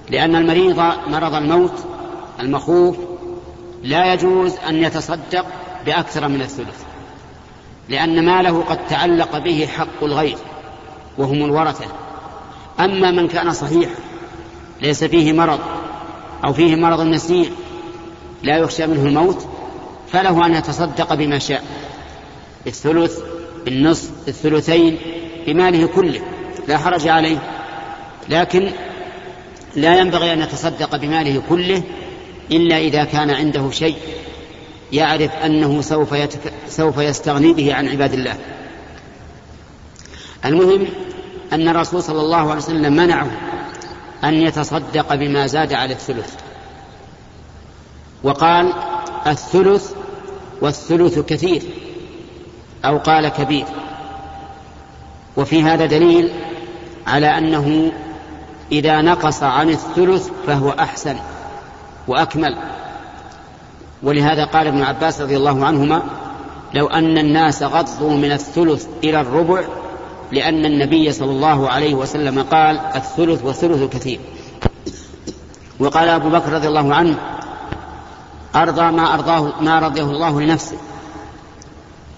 لأن 0.09 0.35
المريض 0.35 0.77
مرض 1.07 1.35
الموت 1.35 1.85
المخوف 2.39 2.97
لا 3.83 4.13
يجوز 4.13 4.53
أن 4.69 4.75
يتصدق 4.75 5.45
بأكثر 5.85 6.27
من 6.27 6.41
الثلث 6.41 6.83
لأن 7.89 8.25
ماله 8.25 8.63
قد 8.63 8.87
تعلق 8.87 9.37
به 9.37 9.67
حق 9.77 10.03
الغير 10.03 10.37
وهم 11.17 11.45
الورثة. 11.45 11.85
أما 12.79 13.11
من 13.11 13.27
كان 13.27 13.53
صحيحا 13.53 13.95
ليس 14.81 15.03
فيه 15.03 15.33
مرض 15.33 15.59
أو 16.45 16.53
فيه 16.53 16.75
مرض 16.75 17.01
نسيء 17.01 17.51
لا 18.43 18.57
يخشى 18.57 18.87
منه 18.87 19.05
الموت 19.05 19.47
فله 20.11 20.45
أن 20.45 20.55
يتصدق 20.55 21.13
بما 21.13 21.39
شاء 21.39 21.63
الثلث 22.67 23.19
النصف 23.67 24.09
الثلثين 24.27 24.97
بماله 25.47 25.87
كله 25.87 26.21
لا 26.67 26.77
حرج 26.77 27.07
عليه. 27.07 27.37
لكن 28.29 28.71
لا 29.75 29.99
ينبغي 29.99 30.33
أن 30.33 30.41
يتصدق 30.41 30.95
بماله 30.95 31.41
كله 31.49 31.83
إلا 32.51 32.77
إذا 32.77 33.03
كان 33.03 33.29
عنده 33.29 33.71
شيء 33.71 33.95
يعرف 34.91 35.31
أنه 35.31 35.81
سوف, 35.81 36.11
يتك... 36.11 36.53
سوف 36.67 36.97
يستغني 36.97 37.53
به 37.53 37.73
عن 37.73 37.87
عباد 37.87 38.13
الله. 38.13 38.37
المهم 40.45 40.87
أن 41.53 41.67
الرسول 41.67 42.03
صلى 42.03 42.21
الله 42.21 42.37
عليه 42.37 42.55
وسلم 42.55 42.93
منعه 42.93 43.27
أن 44.23 44.33
يتصدق 44.33 45.15
بما 45.15 45.47
زاد 45.47 45.73
على 45.73 45.93
الثلث. 45.93 46.33
وقال 48.23 48.73
الثلث 49.27 49.91
والثلث 50.61 51.19
كثير 51.19 51.61
أو 52.85 52.97
قال 52.97 53.29
كبير. 53.29 53.65
وفي 55.37 55.63
هذا 55.63 55.85
دليل 55.85 56.31
على 57.07 57.37
أنه 57.37 57.91
إذا 58.71 59.01
نقص 59.01 59.43
عن 59.43 59.69
الثلث 59.69 60.29
فهو 60.47 60.69
أحسن 60.69 61.15
وأكمل. 62.07 62.57
ولهذا 64.03 64.45
قال 64.45 64.67
ابن 64.67 64.83
عباس 64.83 65.21
رضي 65.21 65.37
الله 65.37 65.65
عنهما 65.65 66.03
لو 66.73 66.87
أن 66.87 67.17
الناس 67.17 67.63
غضوا 67.63 68.13
من 68.17 68.31
الثلث 68.31 68.87
إلى 69.03 69.21
الربع 69.21 69.63
لأن 70.31 70.65
النبي 70.65 71.11
صلى 71.11 71.31
الله 71.31 71.69
عليه 71.69 71.93
وسلم 71.93 72.43
قال 72.43 72.79
الثلث 72.95 73.43
والثلث 73.43 73.93
كثير. 73.93 74.19
وقال 75.79 76.09
أبو 76.09 76.29
بكر 76.29 76.53
رضي 76.53 76.67
الله 76.67 76.95
عنه 76.95 77.17
أرضى 78.55 78.81
ما 78.81 79.13
أرضاه 79.13 79.61
ما 79.61 79.79
رضيه 79.79 80.03
الله 80.03 80.41
لنفسه. 80.41 80.77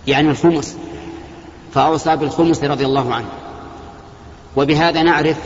يعني 0.07 0.29
الخمس. 0.29 0.77
فأوصى 1.73 2.15
بالخمس 2.15 2.63
رضي 2.63 2.85
الله 2.85 3.13
عنه. 3.13 3.27
وبهذا 4.55 5.03
نعرف 5.03 5.37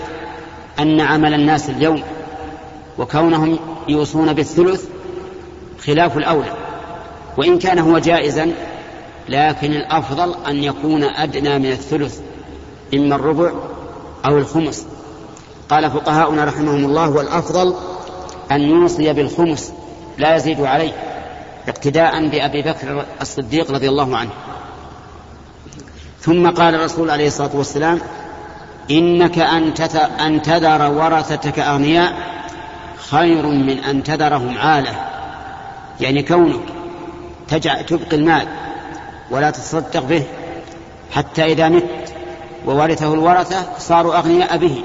أن 0.79 1.01
عمل 1.01 1.33
الناس 1.33 1.69
اليوم 1.69 2.03
وكونهم 2.97 3.59
يوصون 3.87 4.33
بالثلث 4.33 4.85
خلاف 5.85 6.17
الأولى. 6.17 6.53
وإن 7.37 7.59
كان 7.59 7.79
هو 7.79 7.99
جائزا 7.99 8.53
لكن 9.29 9.71
الأفضل 9.71 10.35
أن 10.47 10.63
يكون 10.63 11.03
أدنى 11.03 11.59
من 11.59 11.71
الثلث. 11.71 12.19
إما 12.93 13.15
الربع 13.15 13.51
أو 14.25 14.37
الخمس. 14.37 14.85
قال 15.69 15.91
فقهاؤنا 15.91 16.45
رحمهم 16.45 16.85
الله 16.85 17.09
والأفضل 17.09 17.75
أن 18.51 18.61
يوصي 18.61 19.13
بالخمس 19.13 19.73
لا 20.17 20.35
يزيد 20.35 20.61
عليه 20.61 20.91
اقتداء 21.67 22.27
بأبي 22.27 22.61
بكر 22.61 23.05
الصديق 23.21 23.71
رضي 23.71 23.89
الله 23.89 24.17
عنه. 24.17 24.31
ثم 26.19 26.49
قال 26.49 26.75
الرسول 26.75 27.09
عليه 27.09 27.27
الصلاة 27.27 27.51
والسلام 27.53 27.99
إنك 28.91 29.39
أن 30.19 30.41
تذر 30.41 30.91
ورثتك 30.91 31.59
أغنياء 31.59 32.13
خير 33.09 33.45
من 33.45 33.77
أن 33.77 34.03
تذرهم 34.03 34.57
عالة. 34.57 34.95
يعني 35.99 36.23
كونك 36.23 36.61
تبقي 37.87 38.15
المال 38.17 38.47
ولا 39.31 39.51
تتصدق 39.51 40.03
به 40.03 40.23
حتى 41.11 41.43
إذا 41.43 41.69
مت 41.69 41.83
وورثه 42.65 43.13
الورثة 43.13 43.77
صاروا 43.79 44.17
أغنياء 44.17 44.57
به. 44.57 44.83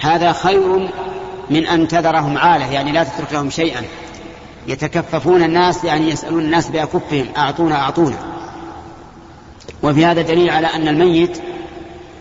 هذا 0.00 0.32
خير 0.32 0.90
من 1.50 1.66
أن 1.66 1.88
تذرهم 1.88 2.38
عالة 2.38 2.72
يعني 2.72 2.92
لا 2.92 3.04
تترك 3.04 3.32
لهم 3.32 3.50
شيئا. 3.50 3.82
يتكففون 4.66 5.42
الناس 5.42 5.84
يعني 5.84 6.10
يسألون 6.10 6.40
الناس 6.40 6.68
بأكفهم 6.68 7.26
أعطونا 7.36 7.76
أعطونا. 7.76 8.16
وفي 9.82 10.06
هذا 10.06 10.22
دليل 10.22 10.50
على 10.50 10.66
أن 10.66 10.88
الميت 10.88 11.38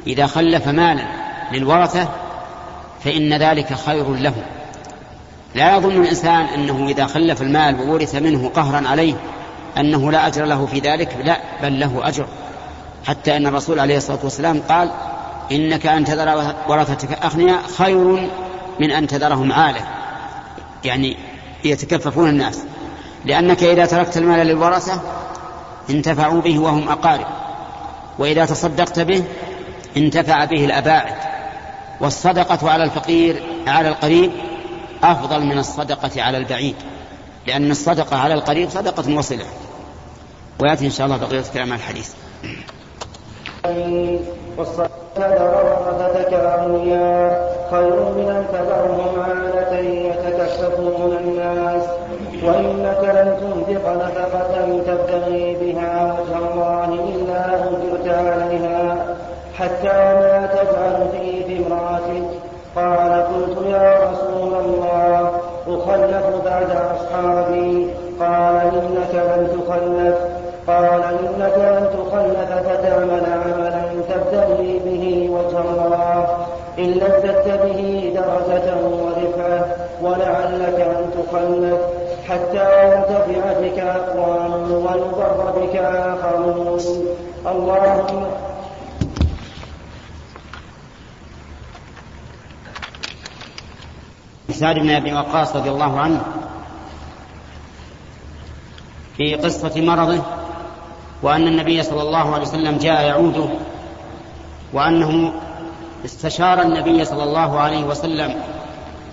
إذا 0.07 0.27
خلف 0.27 0.67
مالا 0.67 1.05
للورثة 1.51 2.09
فإن 3.03 3.33
ذلك 3.33 3.73
خير 3.73 4.13
له. 4.13 4.33
لا 5.55 5.77
يظن 5.77 5.91
الإنسان 5.91 6.45
أنه 6.45 6.87
إذا 6.89 7.05
خلف 7.05 7.41
المال 7.41 7.89
وورث 7.89 8.15
منه 8.15 8.49
قهرا 8.49 8.87
عليه 8.87 9.13
أنه 9.77 10.11
لا 10.11 10.27
أجر 10.27 10.45
له 10.45 10.65
في 10.65 10.79
ذلك 10.79 11.17
لا 11.23 11.39
بل 11.63 11.79
له 11.79 12.07
أجر. 12.07 12.25
حتى 13.05 13.37
أن 13.37 13.47
الرسول 13.47 13.79
عليه 13.79 13.97
الصلاة 13.97 14.19
والسلام 14.23 14.61
قال 14.69 14.91
إنك 15.51 15.85
أن 15.85 16.05
تذر 16.05 16.55
ورثتك 16.67 17.11
أغنياء 17.11 17.61
خير 17.77 18.29
من 18.79 18.91
أن 18.91 19.07
تذرهم 19.07 19.51
عالة. 19.51 19.87
يعني 20.83 21.17
يتكففون 21.63 22.29
الناس. 22.29 22.59
لأنك 23.25 23.63
إذا 23.63 23.85
تركت 23.85 24.17
المال 24.17 24.47
للورثة 24.47 25.01
انتفعوا 25.89 26.41
به 26.41 26.59
وهم 26.59 26.89
أقارب. 26.89 27.25
وإذا 28.19 28.45
تصدقت 28.45 28.99
به 28.99 29.23
انتفع 29.97 30.45
به 30.45 30.65
الأباعد. 30.65 31.15
والصدقة 32.01 32.71
على 32.71 32.83
الفقير 32.83 33.43
على 33.67 33.89
القريب 33.89 34.31
أفضل 35.03 35.45
من 35.45 35.57
الصدقة 35.57 36.21
على 36.21 36.37
البعيد. 36.37 36.75
لأن 37.47 37.71
الصدقة 37.71 38.17
على 38.17 38.33
القريب 38.33 38.69
صدقة 38.69 39.15
وصلة. 39.15 39.45
ويأتي 40.59 40.85
إن 40.85 40.91
شاء 40.91 41.05
الله 41.05 41.17
بقية 41.17 41.43
كلام 41.53 41.73
الحديث. 41.73 42.09
والصلاة 43.67 44.89
ورثتك 45.17 46.33
أغنياء 46.33 47.53
خير 47.71 47.95
من 47.95 48.29
أن 48.29 48.45
تذرهم 48.53 49.19
عالة 49.21 49.77
يتكففون 49.79 51.17
الناس 51.17 51.83
وإنك 52.43 52.99
لن 53.03 53.37
تنفق 53.41 53.93
نفقة 53.93 54.79
تبتغي 54.87 55.55
بها 55.61 56.13
وجه 56.19 56.37
الله 56.37 56.93
إلا 57.15 57.55
أجرت 57.55 58.07
عليها 58.07 59.05
حتى 59.59 59.93
ما 59.93 60.49
تجعل 60.53 61.07
في 61.47 61.57
امرأتك 61.57 62.27
قال 62.75 63.23
قلت 63.27 63.67
يا 63.67 63.99
رسول 64.11 64.53
الله 64.65 65.31
أخلف 65.67 66.25
بعد 66.45 66.69
أصحابي 66.95 67.87
حتى 82.29 82.65
ينتفع 82.83 83.59
بك 83.61 83.79
أقوام 83.79 84.71
ويضر 84.71 85.53
بك 85.59 85.75
آخرون. 85.75 86.79
اللهم 87.45 88.23
سعد 94.49 94.75
بن 94.75 94.89
أبي 94.89 95.13
وقاص 95.13 95.55
رضي 95.55 95.69
الله 95.69 95.99
عنه 95.99 96.21
في 99.17 99.35
قصة 99.35 99.81
مرضه 99.81 100.23
وأن 101.21 101.47
النبي 101.47 101.83
صلى 101.83 102.01
الله 102.01 102.33
عليه 102.33 102.43
وسلم 102.43 102.77
جاء 102.77 103.05
يعوده 103.05 103.45
وأنه 104.73 105.33
استشار 106.05 106.61
النبي 106.61 107.05
صلى 107.05 107.23
الله 107.23 107.59
عليه 107.59 107.83
وسلم 107.83 108.35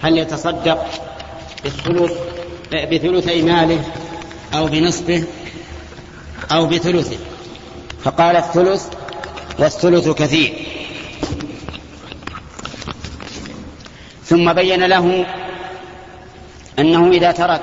هل 0.03 0.18
يتصدق 0.18 0.87
بالثلث 1.62 2.39
بثلثي 2.72 3.42
ماله 3.42 3.85
أو 4.54 4.66
بنصفه 4.66 5.24
أو 6.52 6.66
بثلثه. 6.66 7.18
فقال 8.04 8.37
الثلث 8.37 8.88
والثلث 9.59 10.09
كثير. 10.09 10.66
ثم 14.24 14.52
بين 14.52 14.85
له 14.85 15.26
أنه 16.78 17.11
إذا 17.11 17.33
ترك 17.33 17.62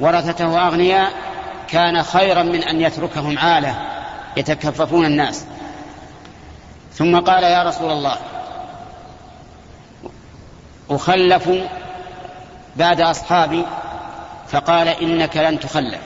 ورثته 0.00 0.66
أغنياء 0.68 1.12
كان 1.68 2.02
خيرا 2.02 2.42
من 2.42 2.62
أن 2.62 2.80
يتركهم 2.80 3.38
عالة 3.38 3.76
يتكففون 4.36 5.04
الناس. 5.04 5.44
ثم 6.94 7.20
قال 7.20 7.42
يا 7.42 7.62
رسول 7.62 7.90
الله 7.90 8.16
أخلف 10.90 11.50
بعد 12.76 13.00
أصحابي 13.00 13.64
فقال 14.50 14.88
إنك 14.88 15.36
لن 15.36 15.60
تخلف. 15.60 16.00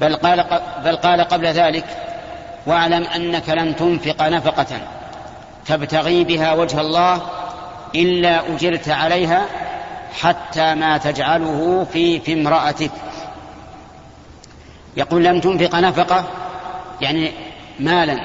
بل 0.00 0.16
قال 0.16 0.60
بل 0.84 0.96
قال 0.96 1.20
قبل 1.20 1.46
ذلك 1.46 1.84
واعلم 2.66 3.04
أنك 3.04 3.48
لن 3.48 3.76
تنفق 3.76 4.28
نفقة 4.28 4.66
تبتغي 5.66 6.24
بها 6.24 6.52
وجه 6.52 6.80
الله 6.80 7.22
إلا 7.94 8.54
أجرت 8.54 8.88
عليها 8.88 9.46
حتى 10.20 10.74
ما 10.74 10.98
تجعله 10.98 11.86
في 11.92 12.20
في 12.20 12.32
امرأتك. 12.32 12.90
يقول 14.96 15.24
لم 15.24 15.40
تنفق 15.40 15.74
نفقة؟ 15.74 16.24
يعني 17.00 17.32
مالا. 17.80 18.20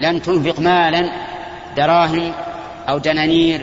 لم 0.00 0.18
تنفق 0.18 0.60
مالا 0.60 1.10
دراهم 1.76 2.32
أو 2.88 2.98
دنانير 2.98 3.60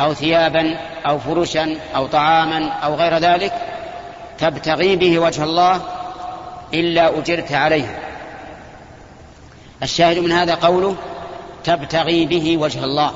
أو 0.00 0.14
ثيابا 0.14 0.78
أو 1.06 1.18
فرشا 1.18 1.76
أو 1.96 2.06
طعاما 2.06 2.68
أو 2.68 2.94
غير 2.94 3.18
ذلك 3.18 3.71
تبتغي 4.42 4.96
به 4.96 5.18
وجه 5.18 5.44
الله 5.44 5.80
إلا 6.74 7.18
أجرت 7.18 7.52
عليها. 7.52 7.98
الشاهد 9.82 10.18
من 10.18 10.32
هذا 10.32 10.54
قوله 10.54 10.96
تبتغي 11.64 12.26
به 12.26 12.56
وجه 12.56 12.84
الله. 12.84 13.12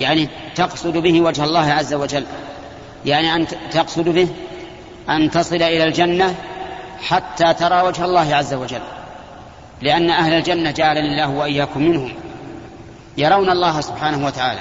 يعني 0.00 0.28
تقصد 0.54 0.96
به 0.96 1.20
وجه 1.20 1.44
الله 1.44 1.72
عز 1.72 1.94
وجل. 1.94 2.24
يعني 3.04 3.34
أن 3.34 3.46
تقصد 3.72 4.08
به 4.08 4.28
أن 5.08 5.30
تصل 5.30 5.56
إلى 5.56 5.84
الجنة 5.84 6.34
حتى 7.02 7.54
ترى 7.54 7.82
وجه 7.82 8.04
الله 8.04 8.34
عز 8.34 8.54
وجل. 8.54 8.82
لأن 9.82 10.10
أهل 10.10 10.32
الجنة 10.32 10.70
جعل 10.70 10.98
الله 10.98 11.30
وإياكم 11.30 11.82
منهم. 11.82 12.12
يرون 13.16 13.50
الله 13.50 13.80
سبحانه 13.80 14.26
وتعالى 14.26 14.60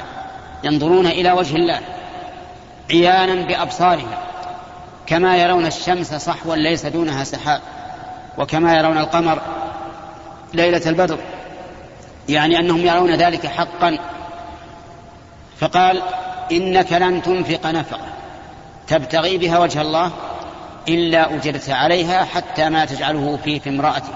ينظرون 0.63 1.07
إلى 1.07 1.31
وجه 1.31 1.55
الله 1.55 1.79
عيانا 2.91 3.47
بأبصارهم. 3.47 4.11
كما 5.07 5.37
يرون 5.37 5.65
الشمس 5.65 6.13
صحوا 6.13 6.55
ليس 6.55 6.85
دونها 6.85 7.23
سحاب 7.23 7.61
وكما 8.37 8.77
يرون 8.77 8.97
القمر 8.97 9.41
ليلة 10.53 10.81
البدر 10.85 11.17
يعني 12.29 12.59
أنهم 12.59 12.77
يرون 12.77 13.15
ذلك 13.15 13.47
حقا. 13.47 13.97
فقال 15.59 16.01
إنك 16.51 16.93
لن 16.93 17.21
تنفق 17.21 17.65
نفقة 17.65 18.05
تبتغي 18.87 19.37
بها 19.37 19.59
وجه 19.59 19.81
الله 19.81 20.11
إلا 20.87 21.35
أجرت 21.35 21.69
عليها 21.69 22.23
حتى 22.23 22.69
ما 22.69 22.85
تجعله 22.85 23.39
في 23.43 23.59
في 23.59 23.69
امرأتك 23.69 24.13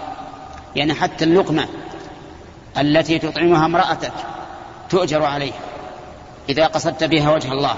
يعني 0.76 0.93
حتى 0.93 1.26
اللقمة 1.26 1.67
التي 2.78 3.19
تطعمها 3.19 3.65
امرأتك 3.65 4.13
تؤجر 4.89 5.23
عليها 5.23 5.60
إذا 6.50 6.67
قصدت 6.67 7.04
بها 7.04 7.32
وجه 7.32 7.52
الله 7.52 7.76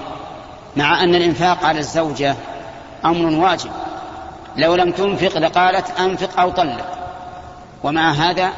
مع 0.76 1.04
أن 1.04 1.14
الإنفاق 1.14 1.64
على 1.64 1.78
الزوجة 1.78 2.36
أمر 3.04 3.46
واجب. 3.46 3.70
لو 4.56 4.74
لم 4.74 4.92
تنفق 4.92 5.38
لقالت 5.38 6.00
أنفق 6.00 6.40
أو 6.40 6.50
طلق. 6.50 6.86
ومع 7.82 8.12
هذا 8.12 8.50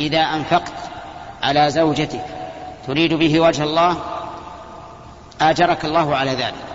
إذا 0.00 0.20
أنفقت 0.20 0.72
على 1.42 1.70
زوجتك 1.70 2.24
تريد 2.86 3.14
به 3.14 3.40
وجه 3.40 3.62
الله 3.62 3.96
آجرك 5.40 5.84
الله 5.84 6.16
على 6.16 6.30
ذلك. 6.30 6.66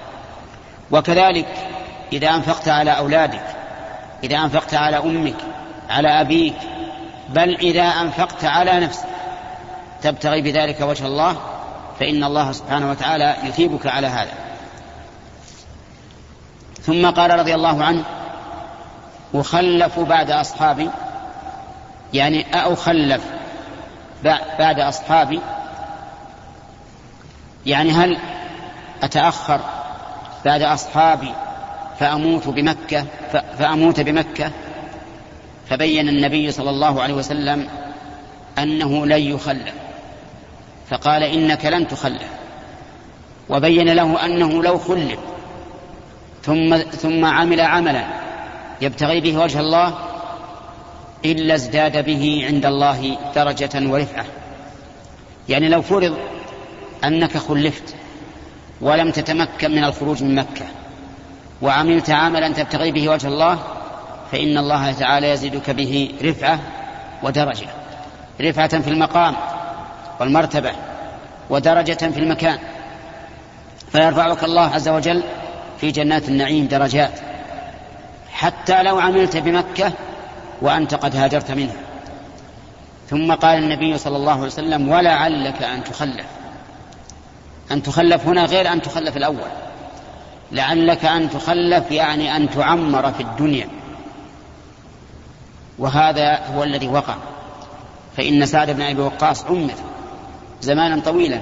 وكذلك 0.91 1.47
إذا 2.13 2.29
أنفقت 2.29 2.67
على 2.67 2.97
أولادك 2.97 3.43
إذا 4.23 4.37
أنفقت 4.37 4.73
على 4.73 4.97
أمك 4.97 5.35
على 5.89 6.21
أبيك 6.21 6.55
بل 7.29 7.55
إذا 7.55 7.83
أنفقت 7.83 8.45
على 8.45 8.79
نفسك 8.79 9.07
تبتغي 10.01 10.41
بذلك 10.41 10.81
وجه 10.81 11.05
الله 11.05 11.35
فإن 11.99 12.23
الله 12.23 12.51
سبحانه 12.51 12.91
وتعالى 12.91 13.35
يثيبك 13.43 13.87
على 13.87 14.07
هذا. 14.07 14.31
ثم 16.81 17.09
قال 17.09 17.39
رضي 17.39 17.55
الله 17.55 17.83
عنه 17.83 18.03
أخلف 19.33 19.99
بعد 19.99 20.31
أصحابي 20.31 20.89
يعني 22.13 22.45
أخلف 22.53 23.23
بعد 24.59 24.79
أصحابي 24.79 25.39
يعني 27.65 27.91
هل 27.91 28.17
أتأخر 29.03 29.59
بعد 30.45 30.61
أصحابي 30.61 31.33
فأموت 31.99 32.47
بمكة 32.47 33.05
فأموت 33.59 33.99
بمكة؟ 33.99 34.51
فبين 35.69 36.09
النبي 36.09 36.51
صلى 36.51 36.69
الله 36.69 37.01
عليه 37.01 37.13
وسلم 37.13 37.67
أنه 38.59 39.05
لن 39.05 39.21
يخلف 39.21 39.73
فقال 40.89 41.23
إنك 41.23 41.65
لن 41.65 41.87
تخلف 41.87 42.29
وبين 43.49 43.89
له 43.89 44.25
أنه 44.25 44.63
لو 44.63 44.77
خلف. 44.77 45.19
ثم 46.43 46.77
ثم 46.77 47.25
عمل 47.25 47.61
عملا 47.61 48.03
يبتغي 48.81 49.21
به 49.21 49.37
وجه 49.37 49.59
الله 49.59 49.93
إلا 51.25 51.53
ازداد 51.53 52.05
به 52.05 52.43
عند 52.47 52.65
الله 52.65 53.17
درجة 53.35 53.69
ورفعة. 53.75 54.25
يعني 55.49 55.69
لو 55.69 55.81
فرض 55.81 56.17
أنك 57.03 57.37
خلفت 57.37 57.95
ولم 58.81 59.11
تتمكن 59.11 59.71
من 59.71 59.83
الخروج 59.83 60.23
من 60.23 60.35
مكة 60.35 60.65
وعملت 61.61 62.09
عملا 62.09 62.53
تبتغي 62.53 62.91
به 62.91 63.09
وجه 63.09 63.27
الله 63.27 63.59
فإن 64.31 64.57
الله 64.57 64.91
تعالى 64.91 65.29
يزيدك 65.29 65.69
به 65.69 66.11
رفعة 66.23 66.59
ودرجة. 67.23 67.67
رفعة 68.41 68.81
في 68.81 68.87
المقام 68.87 69.35
والمرتبة 70.19 70.71
ودرجة 71.49 72.09
في 72.11 72.19
المكان. 72.19 72.59
فيرفعك 73.91 74.43
الله 74.43 74.61
عز 74.61 74.89
وجل 74.89 75.23
في 75.81 75.91
جنات 75.91 76.29
النعيم 76.29 76.67
درجات. 76.67 77.19
حتى 78.31 78.83
لو 78.83 78.99
عملت 78.99 79.37
بمكة 79.37 79.91
وأنت 80.61 80.95
قد 80.95 81.15
هاجرت 81.15 81.51
منها. 81.51 81.75
ثم 83.09 83.33
قال 83.33 83.63
النبي 83.63 83.97
صلى 83.97 84.17
الله 84.17 84.31
عليه 84.31 84.43
وسلم 84.43 84.89
ولعلك 84.89 85.63
أن 85.63 85.83
تخلف. 85.83 86.25
أن 87.71 87.83
تخلف 87.83 88.27
هنا 88.27 88.45
غير 88.45 88.71
أن 88.71 88.81
تخلف 88.81 89.17
الأول. 89.17 89.51
لعلك 90.51 91.05
أن 91.05 91.29
تخلف 91.29 91.91
يعني 91.91 92.35
أن 92.35 92.49
تعمر 92.49 93.11
في 93.11 93.23
الدنيا. 93.23 93.67
وهذا 95.79 96.39
هو 96.55 96.63
الذي 96.63 96.87
وقع. 96.87 97.15
فإن 98.17 98.45
سعد 98.45 98.71
بن 98.71 98.81
أبي 98.81 99.01
وقاص 99.01 99.45
عمر 99.45 99.73
زمانا 100.61 101.01
طويلا. 101.01 101.41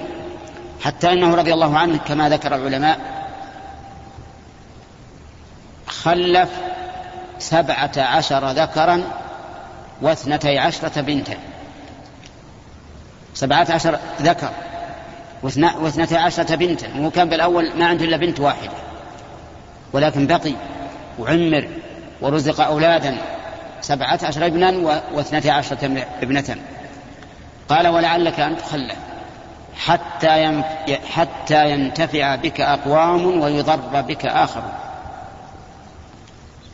حتى 0.80 1.12
أنه 1.12 1.34
رضي 1.34 1.54
الله 1.54 1.78
عنه 1.78 1.98
كما 1.98 2.28
ذكر 2.28 2.54
العلماء 2.54 3.19
خلف 6.02 6.48
سبعة 7.38 7.92
عشر 7.96 8.50
ذكرا 8.50 9.02
واثنتي 10.02 10.58
عشرة 10.58 11.00
بنتا. 11.00 11.34
سبعة 13.34 13.66
عشر 13.70 13.98
ذكر. 14.22 14.50
واثنتي 15.42 16.16
عشرة 16.16 16.54
بنتا. 16.54 16.88
وهو 16.98 17.10
كان 17.10 17.28
بالأول 17.28 17.78
ما 17.78 17.86
عنده 17.86 18.04
إلا 18.04 18.16
بنت 18.16 18.40
واحدة. 18.40 18.76
ولكن 19.92 20.26
بقي 20.26 20.54
وعمر 21.18 21.68
ورزق 22.20 22.60
أولادا 22.60 23.16
سبعة 23.80 24.18
عشر 24.22 24.46
ابنا 24.46 25.00
واثنتي 25.14 25.50
عشرة 25.50 26.04
ابنة 26.22 26.56
قال 27.68 27.88
ولعلك 27.88 28.40
أن 28.40 28.56
تخلف. 28.56 28.96
حتى 29.76 30.62
حتى 31.14 31.70
ينتفع 31.70 32.34
بك 32.34 32.60
أقوام 32.60 33.40
ويضر 33.40 34.00
بك 34.00 34.26
آخر 34.26 34.62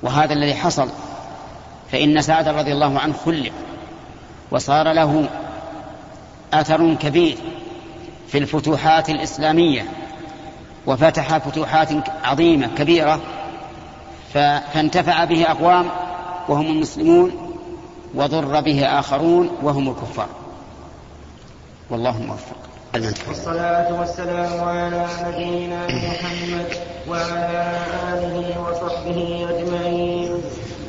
وهذا 0.06 0.32
الذي 0.32 0.54
حصل 0.54 0.88
فإن 1.92 2.20
سعد 2.20 2.48
رضي 2.48 2.72
الله 2.72 2.98
عنه 2.98 3.14
خلف 3.24 3.52
وصار 4.50 4.92
له 4.92 5.28
أثر 6.52 6.94
كبير 6.94 7.38
في 8.28 8.38
الفتوحات 8.38 9.10
الإسلامية 9.10 9.86
وفتح 10.86 11.38
فتوحات 11.38 11.88
عظيمة 12.24 12.66
كبيرة 12.66 13.20
فانتفع 14.34 15.24
به 15.24 15.50
أقوام 15.50 15.88
وهم 16.48 16.66
المسلمون 16.66 17.32
وضر 18.14 18.60
به 18.60 18.98
آخرون 18.98 19.50
وهم 19.62 19.88
الكفار. 19.88 20.28
والله 21.90 22.16
الموفق 22.16 22.56
والصلاة 23.04 24.00
والسلام 24.00 24.64
على 24.64 25.06
نبينا 25.28 25.86
محمد 25.86 26.68
وعلى 27.10 27.66
آله 28.12 28.36
وصحبه 28.64 29.46
أجمعين. 29.52 30.30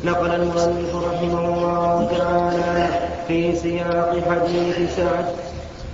نقل 0.06 0.32
المؤلف 0.32 0.96
رحمه 0.96 1.46
الله 1.50 2.08
تعالى 2.18 2.88
في 3.28 3.56
سياق 3.56 4.12
حديث 4.30 4.96
سعد. 4.96 5.26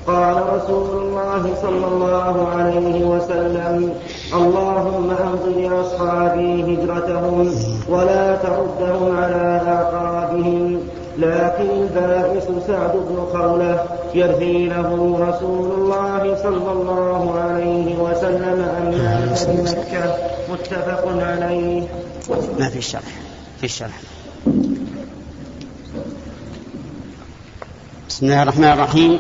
قال 0.07 0.37
رسول 0.53 1.03
الله 1.03 1.53
صلى 1.61 1.85
الله 1.87 2.47
عليه 2.55 3.05
وسلم 3.05 3.93
اللهم 4.33 5.09
امض 5.09 5.45
لاصحابي 5.57 6.63
هجرتهم 6.63 7.55
ولا 7.89 8.35
تردهم 8.35 9.17
على 9.17 9.61
أعقابهم. 9.67 10.79
لكن 11.17 11.69
البائس 11.69 12.43
سعد 12.67 12.91
بن 12.91 13.27
خولة 13.33 13.85
يرثي 14.13 14.67
له 14.67 15.17
رسول 15.29 15.71
الله 15.71 16.37
صلى 16.43 16.71
الله 16.71 17.39
عليه 17.39 17.95
وسلم 17.95 18.59
أن 18.61 18.91
بمكة 19.47 20.15
متفق 20.49 21.03
عليه. 21.07 21.87
ما 22.59 22.69
في 22.69 22.77
الشرح 22.77 23.01
في 23.59 23.63
الشرح 23.63 24.01
بسم 28.09 28.25
الله 28.25 28.43
الرحمن 28.43 28.71
الرحيم. 28.71 29.19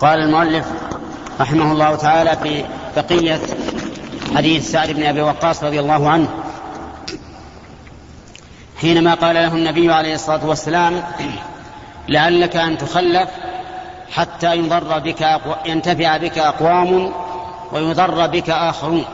قال 0.00 0.18
المؤلف 0.18 0.66
رحمه 1.40 1.72
الله 1.72 1.96
تعالى 1.96 2.36
في 2.42 2.64
بقية 2.96 3.40
حديث 4.34 4.70
سعد 4.72 4.90
بن 4.90 5.02
أبي 5.02 5.22
وقاص 5.22 5.64
رضي 5.64 5.80
الله 5.80 6.08
عنه. 6.08 6.28
حينما 8.82 9.14
قال 9.14 9.34
له 9.34 9.54
النبي 9.54 9.92
عليه 9.92 10.14
الصلاة 10.14 10.46
والسلام 10.46 11.02
لعلك 12.08 12.56
أن 12.56 12.78
تخلف 12.78 13.28
حتى 14.12 14.56
يضر 14.56 14.98
بك. 14.98 15.40
ينتفع 15.66 16.16
بك 16.16 16.38
أقوام 16.38 17.12
ويضر 17.72 18.26
بك 18.26 18.50
آخرون 18.50 19.04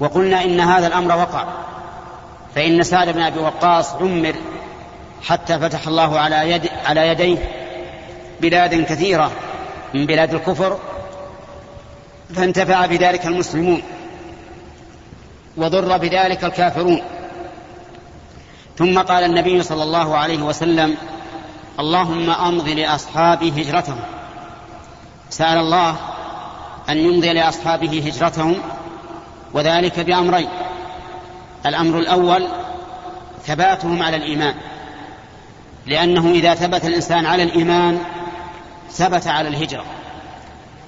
وقلنا 0.00 0.44
إن 0.44 0.60
هذا 0.60 0.86
الأمر 0.86 1.16
وقع 1.16 1.44
فإن 2.54 2.82
سعد 2.82 3.08
بن 3.08 3.20
أبي 3.20 3.38
وقاص 3.38 3.94
عمر 3.94 4.34
حتى 5.22 5.58
فتح 5.58 5.86
الله 5.86 6.18
على 6.18 6.50
يد 6.50 6.68
على 6.86 7.08
يديه 7.08 7.38
بلاد 8.40 8.84
كثيرة 8.84 9.30
من 9.94 10.06
بلاد 10.06 10.34
الكفر 10.34 10.78
فانتفع 12.34 12.86
بذلك 12.86 13.26
المسلمون 13.26 13.82
وضر 15.56 15.96
بذلك 15.96 16.44
الكافرون 16.44 17.02
ثم 18.80 18.98
قال 18.98 19.24
النبي 19.24 19.62
صلى 19.62 19.82
الله 19.82 20.16
عليه 20.16 20.42
وسلم 20.42 20.96
اللهم 21.80 22.30
أمض 22.30 22.68
لاصحابي 22.68 23.48
هجرتهم. 23.48 24.00
سأل 25.30 25.58
الله 25.58 25.96
أن 26.88 26.98
يمضي 26.98 27.32
لأصحابه 27.32 28.02
هجرتهم 28.06 28.56
وذلك 29.52 30.00
بأمرين. 30.00 30.48
الأمر 31.66 31.98
الأول 31.98 32.48
ثباتهم 33.44 34.02
على 34.02 34.16
الإيمان 34.16 34.54
لأنه 35.86 36.30
إذا 36.30 36.54
ثبت 36.54 36.84
الإنسان 36.84 37.26
على 37.26 37.42
الإيمان 37.42 37.98
ثبت 38.90 39.26
على 39.26 39.48
الهجرة. 39.48 39.84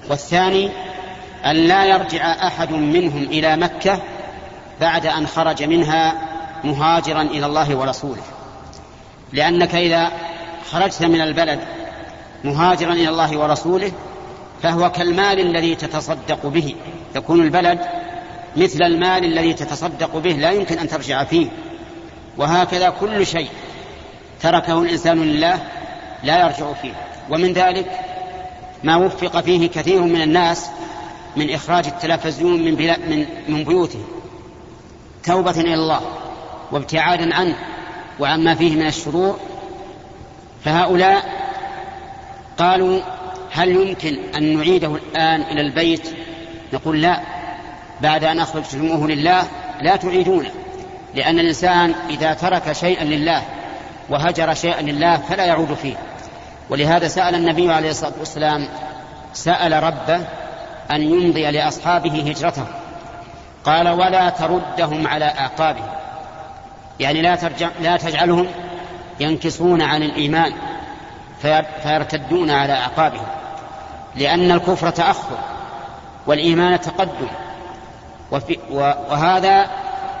والثاني 0.09 0.69
أن 1.45 1.55
لا 1.55 1.85
يرجع 1.85 2.47
أحد 2.47 2.71
منهم 2.71 3.23
إلى 3.23 3.57
مكة 3.57 3.99
بعد 4.81 5.05
أن 5.05 5.27
خرج 5.27 5.63
منها 5.63 6.32
مهاجرا 6.63 7.21
إلى 7.21 7.45
الله 7.45 7.75
ورسوله. 7.75 8.21
لأنك 9.33 9.75
إذا 9.75 10.11
خرجت 10.71 11.03
من 11.03 11.21
البلد 11.21 11.59
مهاجرا 12.43 12.93
إلى 12.93 13.09
الله 13.09 13.37
ورسوله 13.37 13.91
فهو 14.63 14.91
كالمال 14.91 15.39
الذي 15.39 15.75
تتصدق 15.75 16.45
به. 16.47 16.75
يكون 17.15 17.41
البلد 17.41 17.79
مثل 18.57 18.83
المال 18.83 19.25
الذي 19.25 19.53
تتصدق 19.53 20.17
به 20.17 20.31
لا 20.31 20.51
يمكن 20.51 20.79
أن 20.79 20.87
ترجع 20.87 21.23
فيه. 21.23 21.47
وهكذا 22.37 22.89
كل 22.89 23.25
شيء 23.25 23.49
تركه 24.41 24.81
الإنسان 24.81 25.23
لله 25.23 25.59
لا 26.23 26.45
يرجع 26.45 26.73
فيه. 26.73 26.93
ومن 27.29 27.53
ذلك 27.53 27.99
ما 28.83 28.95
وفق 28.95 29.41
فيه 29.41 29.69
كثير 29.69 30.01
من 30.01 30.21
الناس 30.21 30.69
من 31.35 31.53
إخراج 31.53 31.87
التلفزيون 31.87 32.63
من, 32.65 32.73
من, 33.09 33.25
من 33.47 33.63
بيوتهم 33.63 34.05
توبة 35.23 35.51
إلى 35.51 35.73
الله. 35.73 36.01
وابتعادا 36.73 37.35
عنه 37.35 37.55
وعما 38.19 38.55
فيه 38.55 38.75
من 38.75 38.87
الشرور 38.87 39.39
فهؤلاء 40.65 41.23
قالوا 42.57 42.99
هل 43.51 43.69
يمكن 43.69 44.17
أن 44.35 44.57
نعيده 44.57 44.95
الآن 44.95 45.41
إلى 45.41 45.61
البيت؟ 45.61 46.09
نقول 46.73 47.01
لا 47.01 47.19
بعد 48.01 48.23
أن 48.23 48.39
أخرجتموه 48.39 49.07
لله 49.07 49.43
لا 49.81 49.95
تعيدونه 49.95 50.51
لأن 51.15 51.39
الإنسان 51.39 51.93
إذا 52.09 52.33
ترك 52.33 52.71
شيئا 52.71 53.03
لله 53.03 53.43
وهجر 54.09 54.53
شيئا 54.53 54.81
لله 54.81 55.17
فلا 55.17 55.45
يعود 55.45 55.73
فيه. 55.73 55.95
ولهذا 56.69 57.07
سأل 57.07 57.35
النبي 57.35 57.71
عليه 57.71 57.89
الصلاة 57.89 58.13
والسلام 58.19 58.67
سأل 59.33 59.83
ربه 59.83 60.21
أن 60.91 61.01
يمضي 61.01 61.51
لأصحابه 61.51 62.29
هجرته. 62.29 62.65
قال 63.65 63.89
ولا 63.89 64.29
تردهم 64.29 65.07
على 65.07 65.25
أعقابهم. 65.25 66.02
يعني 66.99 67.21
لا, 67.21 67.35
ترجع 67.35 67.69
لا 67.81 67.97
تجعلهم 67.97 68.47
ينكصون 69.19 69.81
عن 69.81 70.03
الإيمان 70.03 70.53
فيرتدون 71.83 72.49
على 72.49 72.73
أعقابهم 72.73 73.25
لأن 74.15 74.51
الكفر 74.51 74.89
تأخر 74.89 75.37
والإيمان 76.27 76.81
تقدم 76.81 77.27
وفي 78.31 78.57
وهذا 78.71 79.67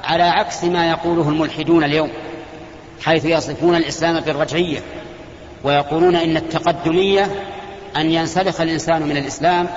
على 0.03 0.23
عكس 0.23 0.63
ما 0.63 0.89
يقوله 0.89 1.29
الملحدون 1.29 1.83
اليوم 1.83 2.09
حيث 3.03 3.25
يصفون 3.25 3.75
الإسلام 3.75 4.19
بالرجعية 4.19 4.79
ويقولون 5.63 6.15
إن 6.15 6.37
التقدمية 6.37 7.27
أن 7.97 8.11
ينسلخ 8.11 8.61
الإنسان 8.61 9.01
من 9.01 9.17
الإسلام 9.17 9.67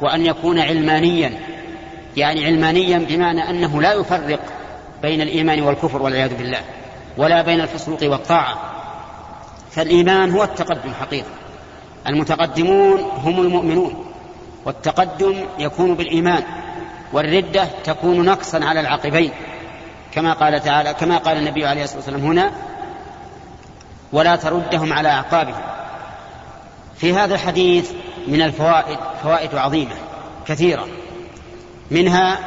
وأن 0.00 0.26
يكون 0.26 0.60
علمانيا 0.60 1.32
يعني 2.16 2.44
علمانيا 2.44 2.98
بمعنى 2.98 3.50
أنه 3.50 3.82
لا 3.82 3.92
يفرق 3.92 4.40
بين 5.02 5.20
الإيمان 5.20 5.62
والكفر 5.62 6.02
والعياذ 6.02 6.34
بالله 6.34 6.60
ولا 7.16 7.42
بين 7.42 7.60
الفسوق 7.60 7.98
والطاعة. 8.02 8.58
فالإيمان 9.70 10.30
هو 10.30 10.42
التقدم 10.44 10.92
حقيقة. 11.00 11.28
المتقدمون 12.06 13.00
هم 13.00 13.40
المؤمنون 13.40 14.06
والتقدم 14.64 15.34
يكون 15.58 15.94
بالإيمان 15.94 16.42
والردة 17.12 17.68
تكون 17.84 18.24
نقصا 18.24 18.64
على 18.64 18.80
العقبين 18.80 19.30
كما 20.12 20.32
قال 20.32 20.60
تعالى 20.60 20.94
كما 20.94 21.18
قال 21.18 21.38
النبي 21.38 21.66
عليه 21.66 21.84
الصلاة 21.84 21.98
والسلام 21.98 22.20
هنا 22.20 22.50
ولا 24.12 24.36
تردهم 24.36 24.92
على 24.92 25.08
أعقابهم. 25.08 25.62
في 26.96 27.14
هذا 27.14 27.34
الحديث 27.34 27.90
من 28.28 28.42
الفوائد 28.42 28.98
فوائد 29.22 29.54
عظيمة 29.54 29.94
كثيرة. 30.46 30.86
منها 31.90 32.38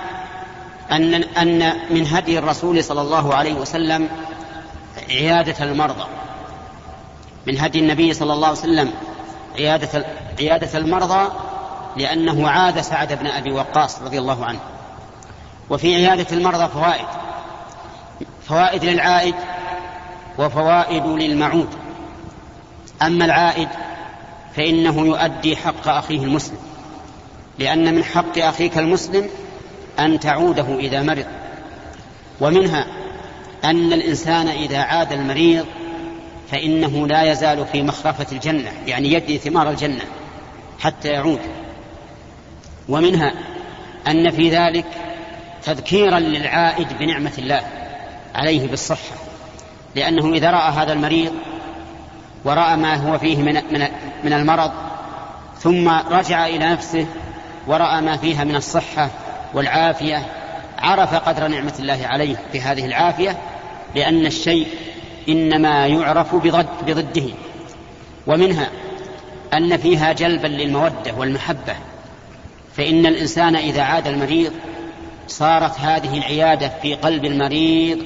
أن 0.92 1.14
أن 1.14 1.74
من 1.90 2.08
هدي 2.08 2.40
الرسول 2.40 2.84
صلى 2.84 3.02
الله 3.02 3.36
عليه 3.36 3.54
وسلم 3.54 4.10
عيادة 5.10 5.66
المرضى. 5.66 6.06
من 7.48 7.60
هدي 7.60 7.80
النبي 7.80 8.14
صلى 8.14 8.34
الله 8.34 8.48
عليه 8.48 8.58
وسلم 8.58 8.92
عيادة 9.58 10.06
عيادة 10.40 10.78
المرضى 10.78 11.32
لأنه 11.98 12.50
عاد 12.50 12.82
سعد 12.82 13.14
بن 13.14 13.28
أبي 13.28 13.52
وقاص 13.52 14.02
رضي 14.02 14.20
الله 14.20 14.46
عنه. 14.46 14.60
وفي 15.70 15.96
عيادة 15.96 16.28
المرضى 16.32 16.68
فوائد. 16.68 17.06
فوائد 18.48 18.86
للعائد 18.86 19.36
وفوائد 20.38 21.06
للمعود. 21.06 21.70
أما 23.02 23.26
العائد 23.26 23.70
فإنه 24.56 25.06
يؤدي 25.06 25.56
حق 25.56 25.88
أخيه 25.88 26.24
المسلم. 26.24 26.58
لأن 27.60 27.96
من 27.96 28.04
حق 28.04 28.38
أخيك 28.38 28.78
المسلم 28.78 29.30
أن 30.00 30.20
تعوده 30.20 30.80
إذا 30.80 31.02
مرض. 31.02 31.26
ومنها 32.42 32.86
أن 33.64 33.94
الإنسان 33.94 34.48
إذا 34.48 34.78
عاد 34.78 35.14
المريض 35.14 35.66
فإنه 36.52 37.08
لا 37.08 37.32
يزال 37.32 37.66
في 37.66 37.84
مخرفة 37.84 38.28
الجنة 38.32 38.72
يعني 38.88 39.14
يدي 39.14 39.38
ثمار 39.38 39.70
الجنة 39.70 40.04
حتى 40.80 41.08
يعود. 41.08 41.40
ومنها 42.90 43.34
أن 44.08 44.32
في 44.32 44.50
ذلك 44.50 44.86
تذكيرا 45.64 46.20
للعائد 46.20 46.88
بنعمة 47.00 47.32
الله 47.38 47.62
عليه 48.36 48.68
بالصحة 48.68 49.16
لأنه 49.96 50.34
إذا 50.34 50.52
رأى 50.52 50.72
هذا 50.72 50.94
المريض 50.94 51.32
ورأى 52.46 52.76
ما 52.78 52.96
هو 52.96 53.18
فيه 53.18 53.38
من, 53.38 53.54
من, 53.54 53.88
من 54.24 54.34
المرض 54.34 54.72
ثم 55.60 55.90
رجع 55.90 56.48
إلى 56.48 56.70
نفسه 56.70 57.06
ورأى 57.68 58.02
ما 58.02 58.18
فيها 58.18 58.44
من 58.44 58.56
الصحة 58.56 59.10
والعافية 59.54 60.26
عرف 60.80 61.16
قدر 61.16 61.48
نعمة 61.48 61.74
الله 61.80 62.00
عليه 62.04 62.36
بهذه 62.54 62.86
العافية 62.86 63.38
لأن 63.96 64.26
الشيء 64.26 64.68
إنما 65.30 65.88
يعرف 65.88 66.36
بضد 66.36 66.68
بضده. 66.88 67.30
ومنها 68.28 68.70
أن 69.54 69.78
فيها 69.78 70.14
جلبا 70.14 70.48
للمودة 70.48 71.14
والمحبة. 71.18 71.76
فإن 72.78 73.06
الإنسان 73.06 73.56
إذا 73.56 73.82
عاد 73.82 74.08
المريض 74.08 74.52
صارت 75.28 75.80
هذه 75.80 76.18
العيادة 76.18 76.72
في 76.82 76.96
قلب 76.96 77.26
المريض 77.26 78.00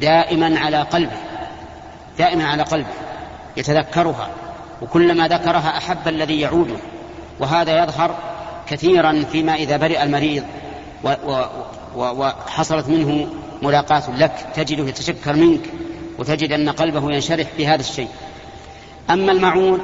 دائما 0.00 0.58
على 0.58 0.82
قلبه 0.82 1.16
دائما 2.18 2.44
على 2.44 2.62
قلبه 2.62 2.94
يتذكرها. 3.56 4.30
وكلما 4.82 5.28
ذكرها 5.28 5.78
أحب 5.78 6.08
الذي 6.08 6.40
يعوده. 6.40 6.76
وهذا 7.40 7.82
يظهر 7.84 8.16
كثيرا 8.66 9.24
فيما 9.32 9.54
إذا 9.54 9.76
برئ 9.76 10.02
المريض 10.02 10.44
وحصلت 11.96 12.88
منه 12.88 13.26
ملاقاة 13.62 14.16
لك 14.16 14.46
تجده 14.54 14.88
يتشكر 14.88 15.36
منك 15.36 15.60
وتجد 16.18 16.52
أن 16.52 16.68
قلبه 16.68 17.12
ينشرح 17.12 17.46
بهذا 17.58 17.80
الشيء. 17.80 18.08
أما 19.10 19.32
المعود 19.32 19.80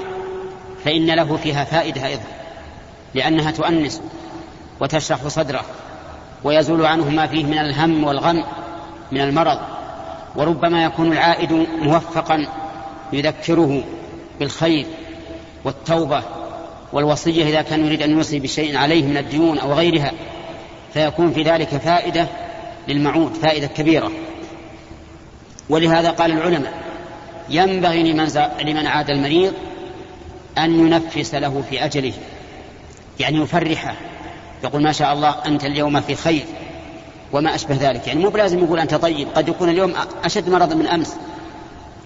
فإن 0.85 1.07
له 1.11 1.37
فيها 1.37 1.65
فائدة 1.65 2.07
أيضا 2.07 2.23
لأنها 3.15 3.51
تؤنس 3.51 4.03
وتشرح 4.81 5.29
صدره 5.29 5.65
ويزول 6.45 6.87
عنه 6.87 7.11
ما 7.11 7.27
فيه 7.27 7.45
من 7.45 7.59
الهم 7.59 8.05
والغم 8.05 8.45
من 9.13 9.21
المرض 9.21 9.59
وربما 10.37 10.85
يكون 10.85 11.13
العائد 11.13 11.53
موفقا 11.83 12.47
يذكره 13.13 13.83
بالخير 14.41 14.87
والتوبة 15.65 16.23
والوصية 16.93 17.45
إذا 17.45 17.63
كان 17.63 17.87
يريد 17.87 18.03
أن 18.03 18.11
يوصي 18.11 18.39
بشيء 18.39 18.77
عليه 18.77 19.05
من 19.05 19.17
الديون 19.17 19.59
أو 19.59 19.73
غيرها. 19.73 20.13
فيكون 20.95 21.33
في 21.33 21.43
ذلك 21.43 21.69
فائدة 21.69 22.27
للمعود 22.89 23.35
فائدة 23.35 23.67
كبيرة. 23.67 24.11
ولهذا 25.69 26.11
قال 26.11 26.33
العلماء 26.33 26.73
ينبغي 27.49 28.13
لمن, 28.13 28.29
لمن 28.65 28.87
عاد 28.87 29.11
المريض 29.11 29.53
أن 30.59 30.87
ينفس 30.87 31.35
له 31.35 31.65
في 31.71 31.85
أجله 31.85 32.13
يعني 33.21 33.39
يفرحه 33.39 33.95
يقول 34.65 34.83
ما 34.83 34.93
شاء 34.93 35.13
الله 35.13 35.29
أنت 35.47 35.65
اليوم 35.65 36.01
في 36.01 36.15
خير. 36.15 36.45
وما 37.33 37.55
أشبه 37.55 37.77
ذلك. 37.81 38.07
يعني 38.07 38.21
مو 38.21 38.29
بلازم 38.29 38.59
يقول 38.59 38.81
أنت 38.81 38.95
طيب 38.95 39.29
قد 39.35 39.49
يكون 39.49 39.69
اليوم 39.69 39.95
أشد 40.25 40.49
مرضا 40.49 40.75
من 40.75 40.87
أمس. 40.87 41.17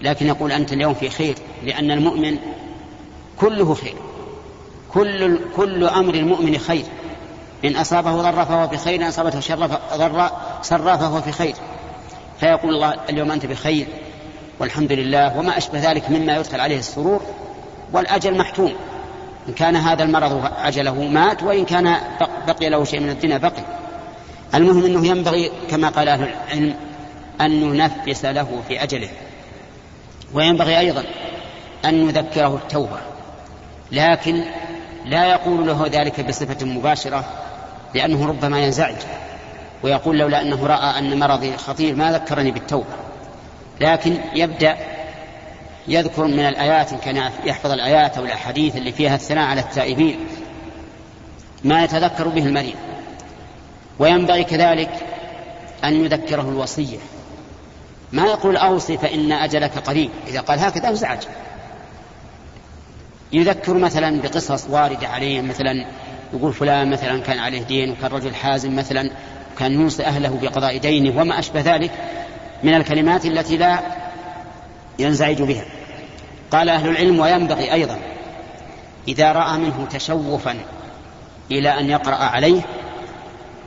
لكن 0.01 0.27
يقول 0.27 0.51
أنت 0.51 0.73
اليوم 0.73 0.93
في 0.93 1.09
خير 1.09 1.35
لأن 1.63 1.91
المؤمن 1.91 2.37
كله 3.39 3.73
خير. 3.73 3.95
كل 4.93 5.39
كل 5.55 5.83
أمر 5.83 6.13
المؤمن 6.13 6.57
خير. 6.57 6.85
إن 7.65 7.75
أصابه 7.75 8.21
ضر 8.21 8.45
فهو 8.45 8.67
في 8.67 8.77
خير 8.77 8.95
إن 8.95 9.03
أصابته 9.03 9.39
شر 9.39 9.67
ضر 9.95 10.29
سر 10.61 10.97
فهو 10.97 11.21
في 11.21 11.31
خير. 11.31 11.55
فيقول 12.39 12.73
الله 12.75 12.95
اليوم 13.09 13.31
أنت 13.31 13.45
بخير 13.45 13.87
والحمد 14.59 14.91
لله 14.91 15.37
وما 15.37 15.57
أشبه 15.57 15.91
ذلك 15.91 16.09
مما 16.09 16.35
يدخل 16.35 16.59
عليه 16.59 16.77
السرور 16.77 17.21
والأجل 17.93 18.37
محتوم. 18.37 18.73
إن 19.47 19.53
كان 19.53 19.75
هذا 19.75 20.03
المرض 20.03 20.51
أجله 20.57 21.03
مات 21.03 21.43
وإن 21.43 21.65
كان 21.65 21.97
بقي 22.47 22.69
له 22.69 22.83
شيء 22.83 22.99
من 22.99 23.09
الدنيا 23.09 23.37
بقي. 23.37 23.63
المهم 24.55 24.85
أنه 24.85 25.07
ينبغي 25.07 25.51
كما 25.69 25.89
قال 25.89 26.09
أهل 26.09 26.23
العلم 26.23 26.75
أن 27.41 27.69
ننفس 27.69 28.25
له 28.25 28.61
في 28.67 28.83
أجله. 28.83 29.09
وينبغي 30.33 30.79
أيضا 30.79 31.03
أن 31.85 32.07
نذكره 32.07 32.55
التوبة. 32.55 32.99
لكن 33.91 34.43
لا 35.05 35.25
يقول 35.25 35.67
له 35.67 35.87
ذلك 35.91 36.27
بصفة 36.27 36.65
مباشرة 36.65 37.25
لأنه 37.95 38.25
ربما 38.25 38.59
ينزعج 38.59 38.95
ويقول 39.83 40.17
لولا 40.17 40.41
أنه 40.41 40.67
رأى 40.67 40.99
أن 40.99 41.19
مرضي 41.19 41.57
خطير 41.57 41.95
ما 41.95 42.11
ذكرني 42.11 42.51
بالتوبة. 42.51 42.95
لكن 43.81 44.17
يبدأ 44.33 44.77
يذكر 45.87 46.25
من 46.25 46.39
الآيات 46.39 46.93
إن 46.93 46.97
كان 46.99 47.31
يحفظ 47.45 47.71
الآيات 47.71 48.17
أو 48.17 48.25
الأحاديث 48.25 48.75
اللي 48.75 48.91
فيها 48.91 49.15
الثناء 49.15 49.45
على 49.45 49.61
التائبين 49.61 50.19
ما 51.63 51.83
يتذكر 51.83 52.27
به 52.27 52.45
المريض. 52.45 52.75
وينبغي 53.99 54.43
كذلك 54.43 54.91
أن 55.83 56.05
يذكره 56.05 56.49
الوصية. 56.49 56.97
ما 58.11 58.25
يقول 58.25 58.57
أوصي 58.57 58.97
فإن 58.97 59.31
أجلك 59.31 59.77
قريب 59.77 60.09
إذا 60.27 60.41
قال 60.41 60.59
هكذا 60.59 60.89
انزعج 60.89 61.19
يذكر 63.33 63.73
مثلا 63.73 64.21
بقصص 64.21 64.69
واردة 64.69 65.07
عليه 65.07 65.41
مثلا 65.41 65.85
يقول 66.33 66.53
فلان 66.53 66.89
مثلا 66.89 67.21
كان 67.21 67.39
عليه 67.39 67.63
دين 67.63 67.91
وكان 67.91 68.11
رجل 68.11 68.35
حازم 68.35 68.75
مثلا 68.75 69.09
وكان 69.55 69.71
يوصي 69.71 70.05
أهله 70.05 70.39
بقضاء 70.41 70.77
دينه 70.77 71.21
وما 71.21 71.39
أشبه 71.39 71.61
ذلك 71.61 71.91
من 72.63 72.73
الكلمات 72.73 73.25
التي 73.25 73.57
لا 73.57 73.79
ينزعج 74.99 75.41
بها. 75.41 75.65
قال 76.51 76.69
أهل 76.69 76.89
العلم 76.89 77.19
وينبغي 77.19 77.73
أيضا 77.73 77.97
إذا 79.07 79.31
رأى 79.31 79.57
منه 79.57 79.87
تشوفا 79.91 80.55
إلى 81.51 81.79
أن 81.79 81.89
يقرأ 81.89 82.15
عليه 82.15 82.61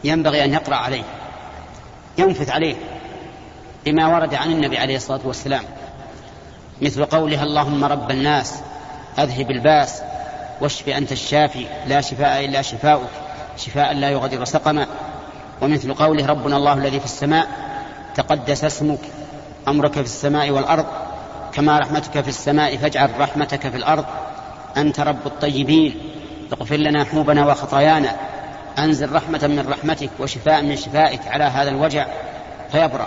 ينبغي 0.05 0.45
أن 0.45 0.53
يقرأ 0.53 0.77
عليه 0.77 1.03
ينفث 2.19 2.51
عليه 2.51 2.75
بما 3.85 4.07
ورد 4.07 4.35
عن 4.35 4.53
النبي 4.53 4.79
عليه 4.79 4.97
الصلاة 4.97 5.21
والسلام 5.25 5.65
مثل 6.83 7.05
قولها 7.05 7.45
اللهم 7.45 7.85
رب 7.85 8.11
الناس 8.11 8.61
أذهب 9.19 9.51
الباس 9.51 10.03
واشف 10.61 10.89
أنت 10.89 11.13
الشافي 11.13 11.67
لا 11.87 12.01
شفاء 12.01 12.45
إلا 12.45 12.63
شفاؤك 12.63 13.11
شفاء 13.57 13.95
لا 13.95 14.11
يغادر 14.11 14.45
سقما. 14.45 14.87
ومثل 15.63 15.95
قوله 15.95 16.27
ربنا 16.27 16.57
الله 16.57 16.73
الذي 16.73 16.99
في 17.01 17.05
السماء 17.05 17.47
تقدس 18.15 18.65
اسمك 18.65 18.99
أمرك 19.69 19.93
في 19.93 20.01
السماء 20.01 20.51
والأرض 20.51 20.87
كما 21.53 21.79
رحمتك 21.79 22.21
في 22.21 22.29
السماء 22.29 22.77
فاجعل 22.77 23.11
رحمتك 23.21 23.69
في 23.69 23.77
الأرض. 23.77 24.05
أنت 24.77 25.01
رب 25.01 25.27
الطيبين 25.27 26.01
اغفر 26.53 26.77
لنا 26.77 27.05
حوبنا 27.05 27.47
وخطايانا. 27.47 28.17
أنزل 28.79 29.13
رحمة 29.13 29.47
من 29.47 29.67
رحمتك 29.69 30.11
وشفاء 30.21 30.63
من 30.63 30.77
شفائك 30.77 31.21
على 31.29 31.45
هذا 31.45 31.71
الوجع. 31.71 32.07
فيبرأ. 32.73 33.07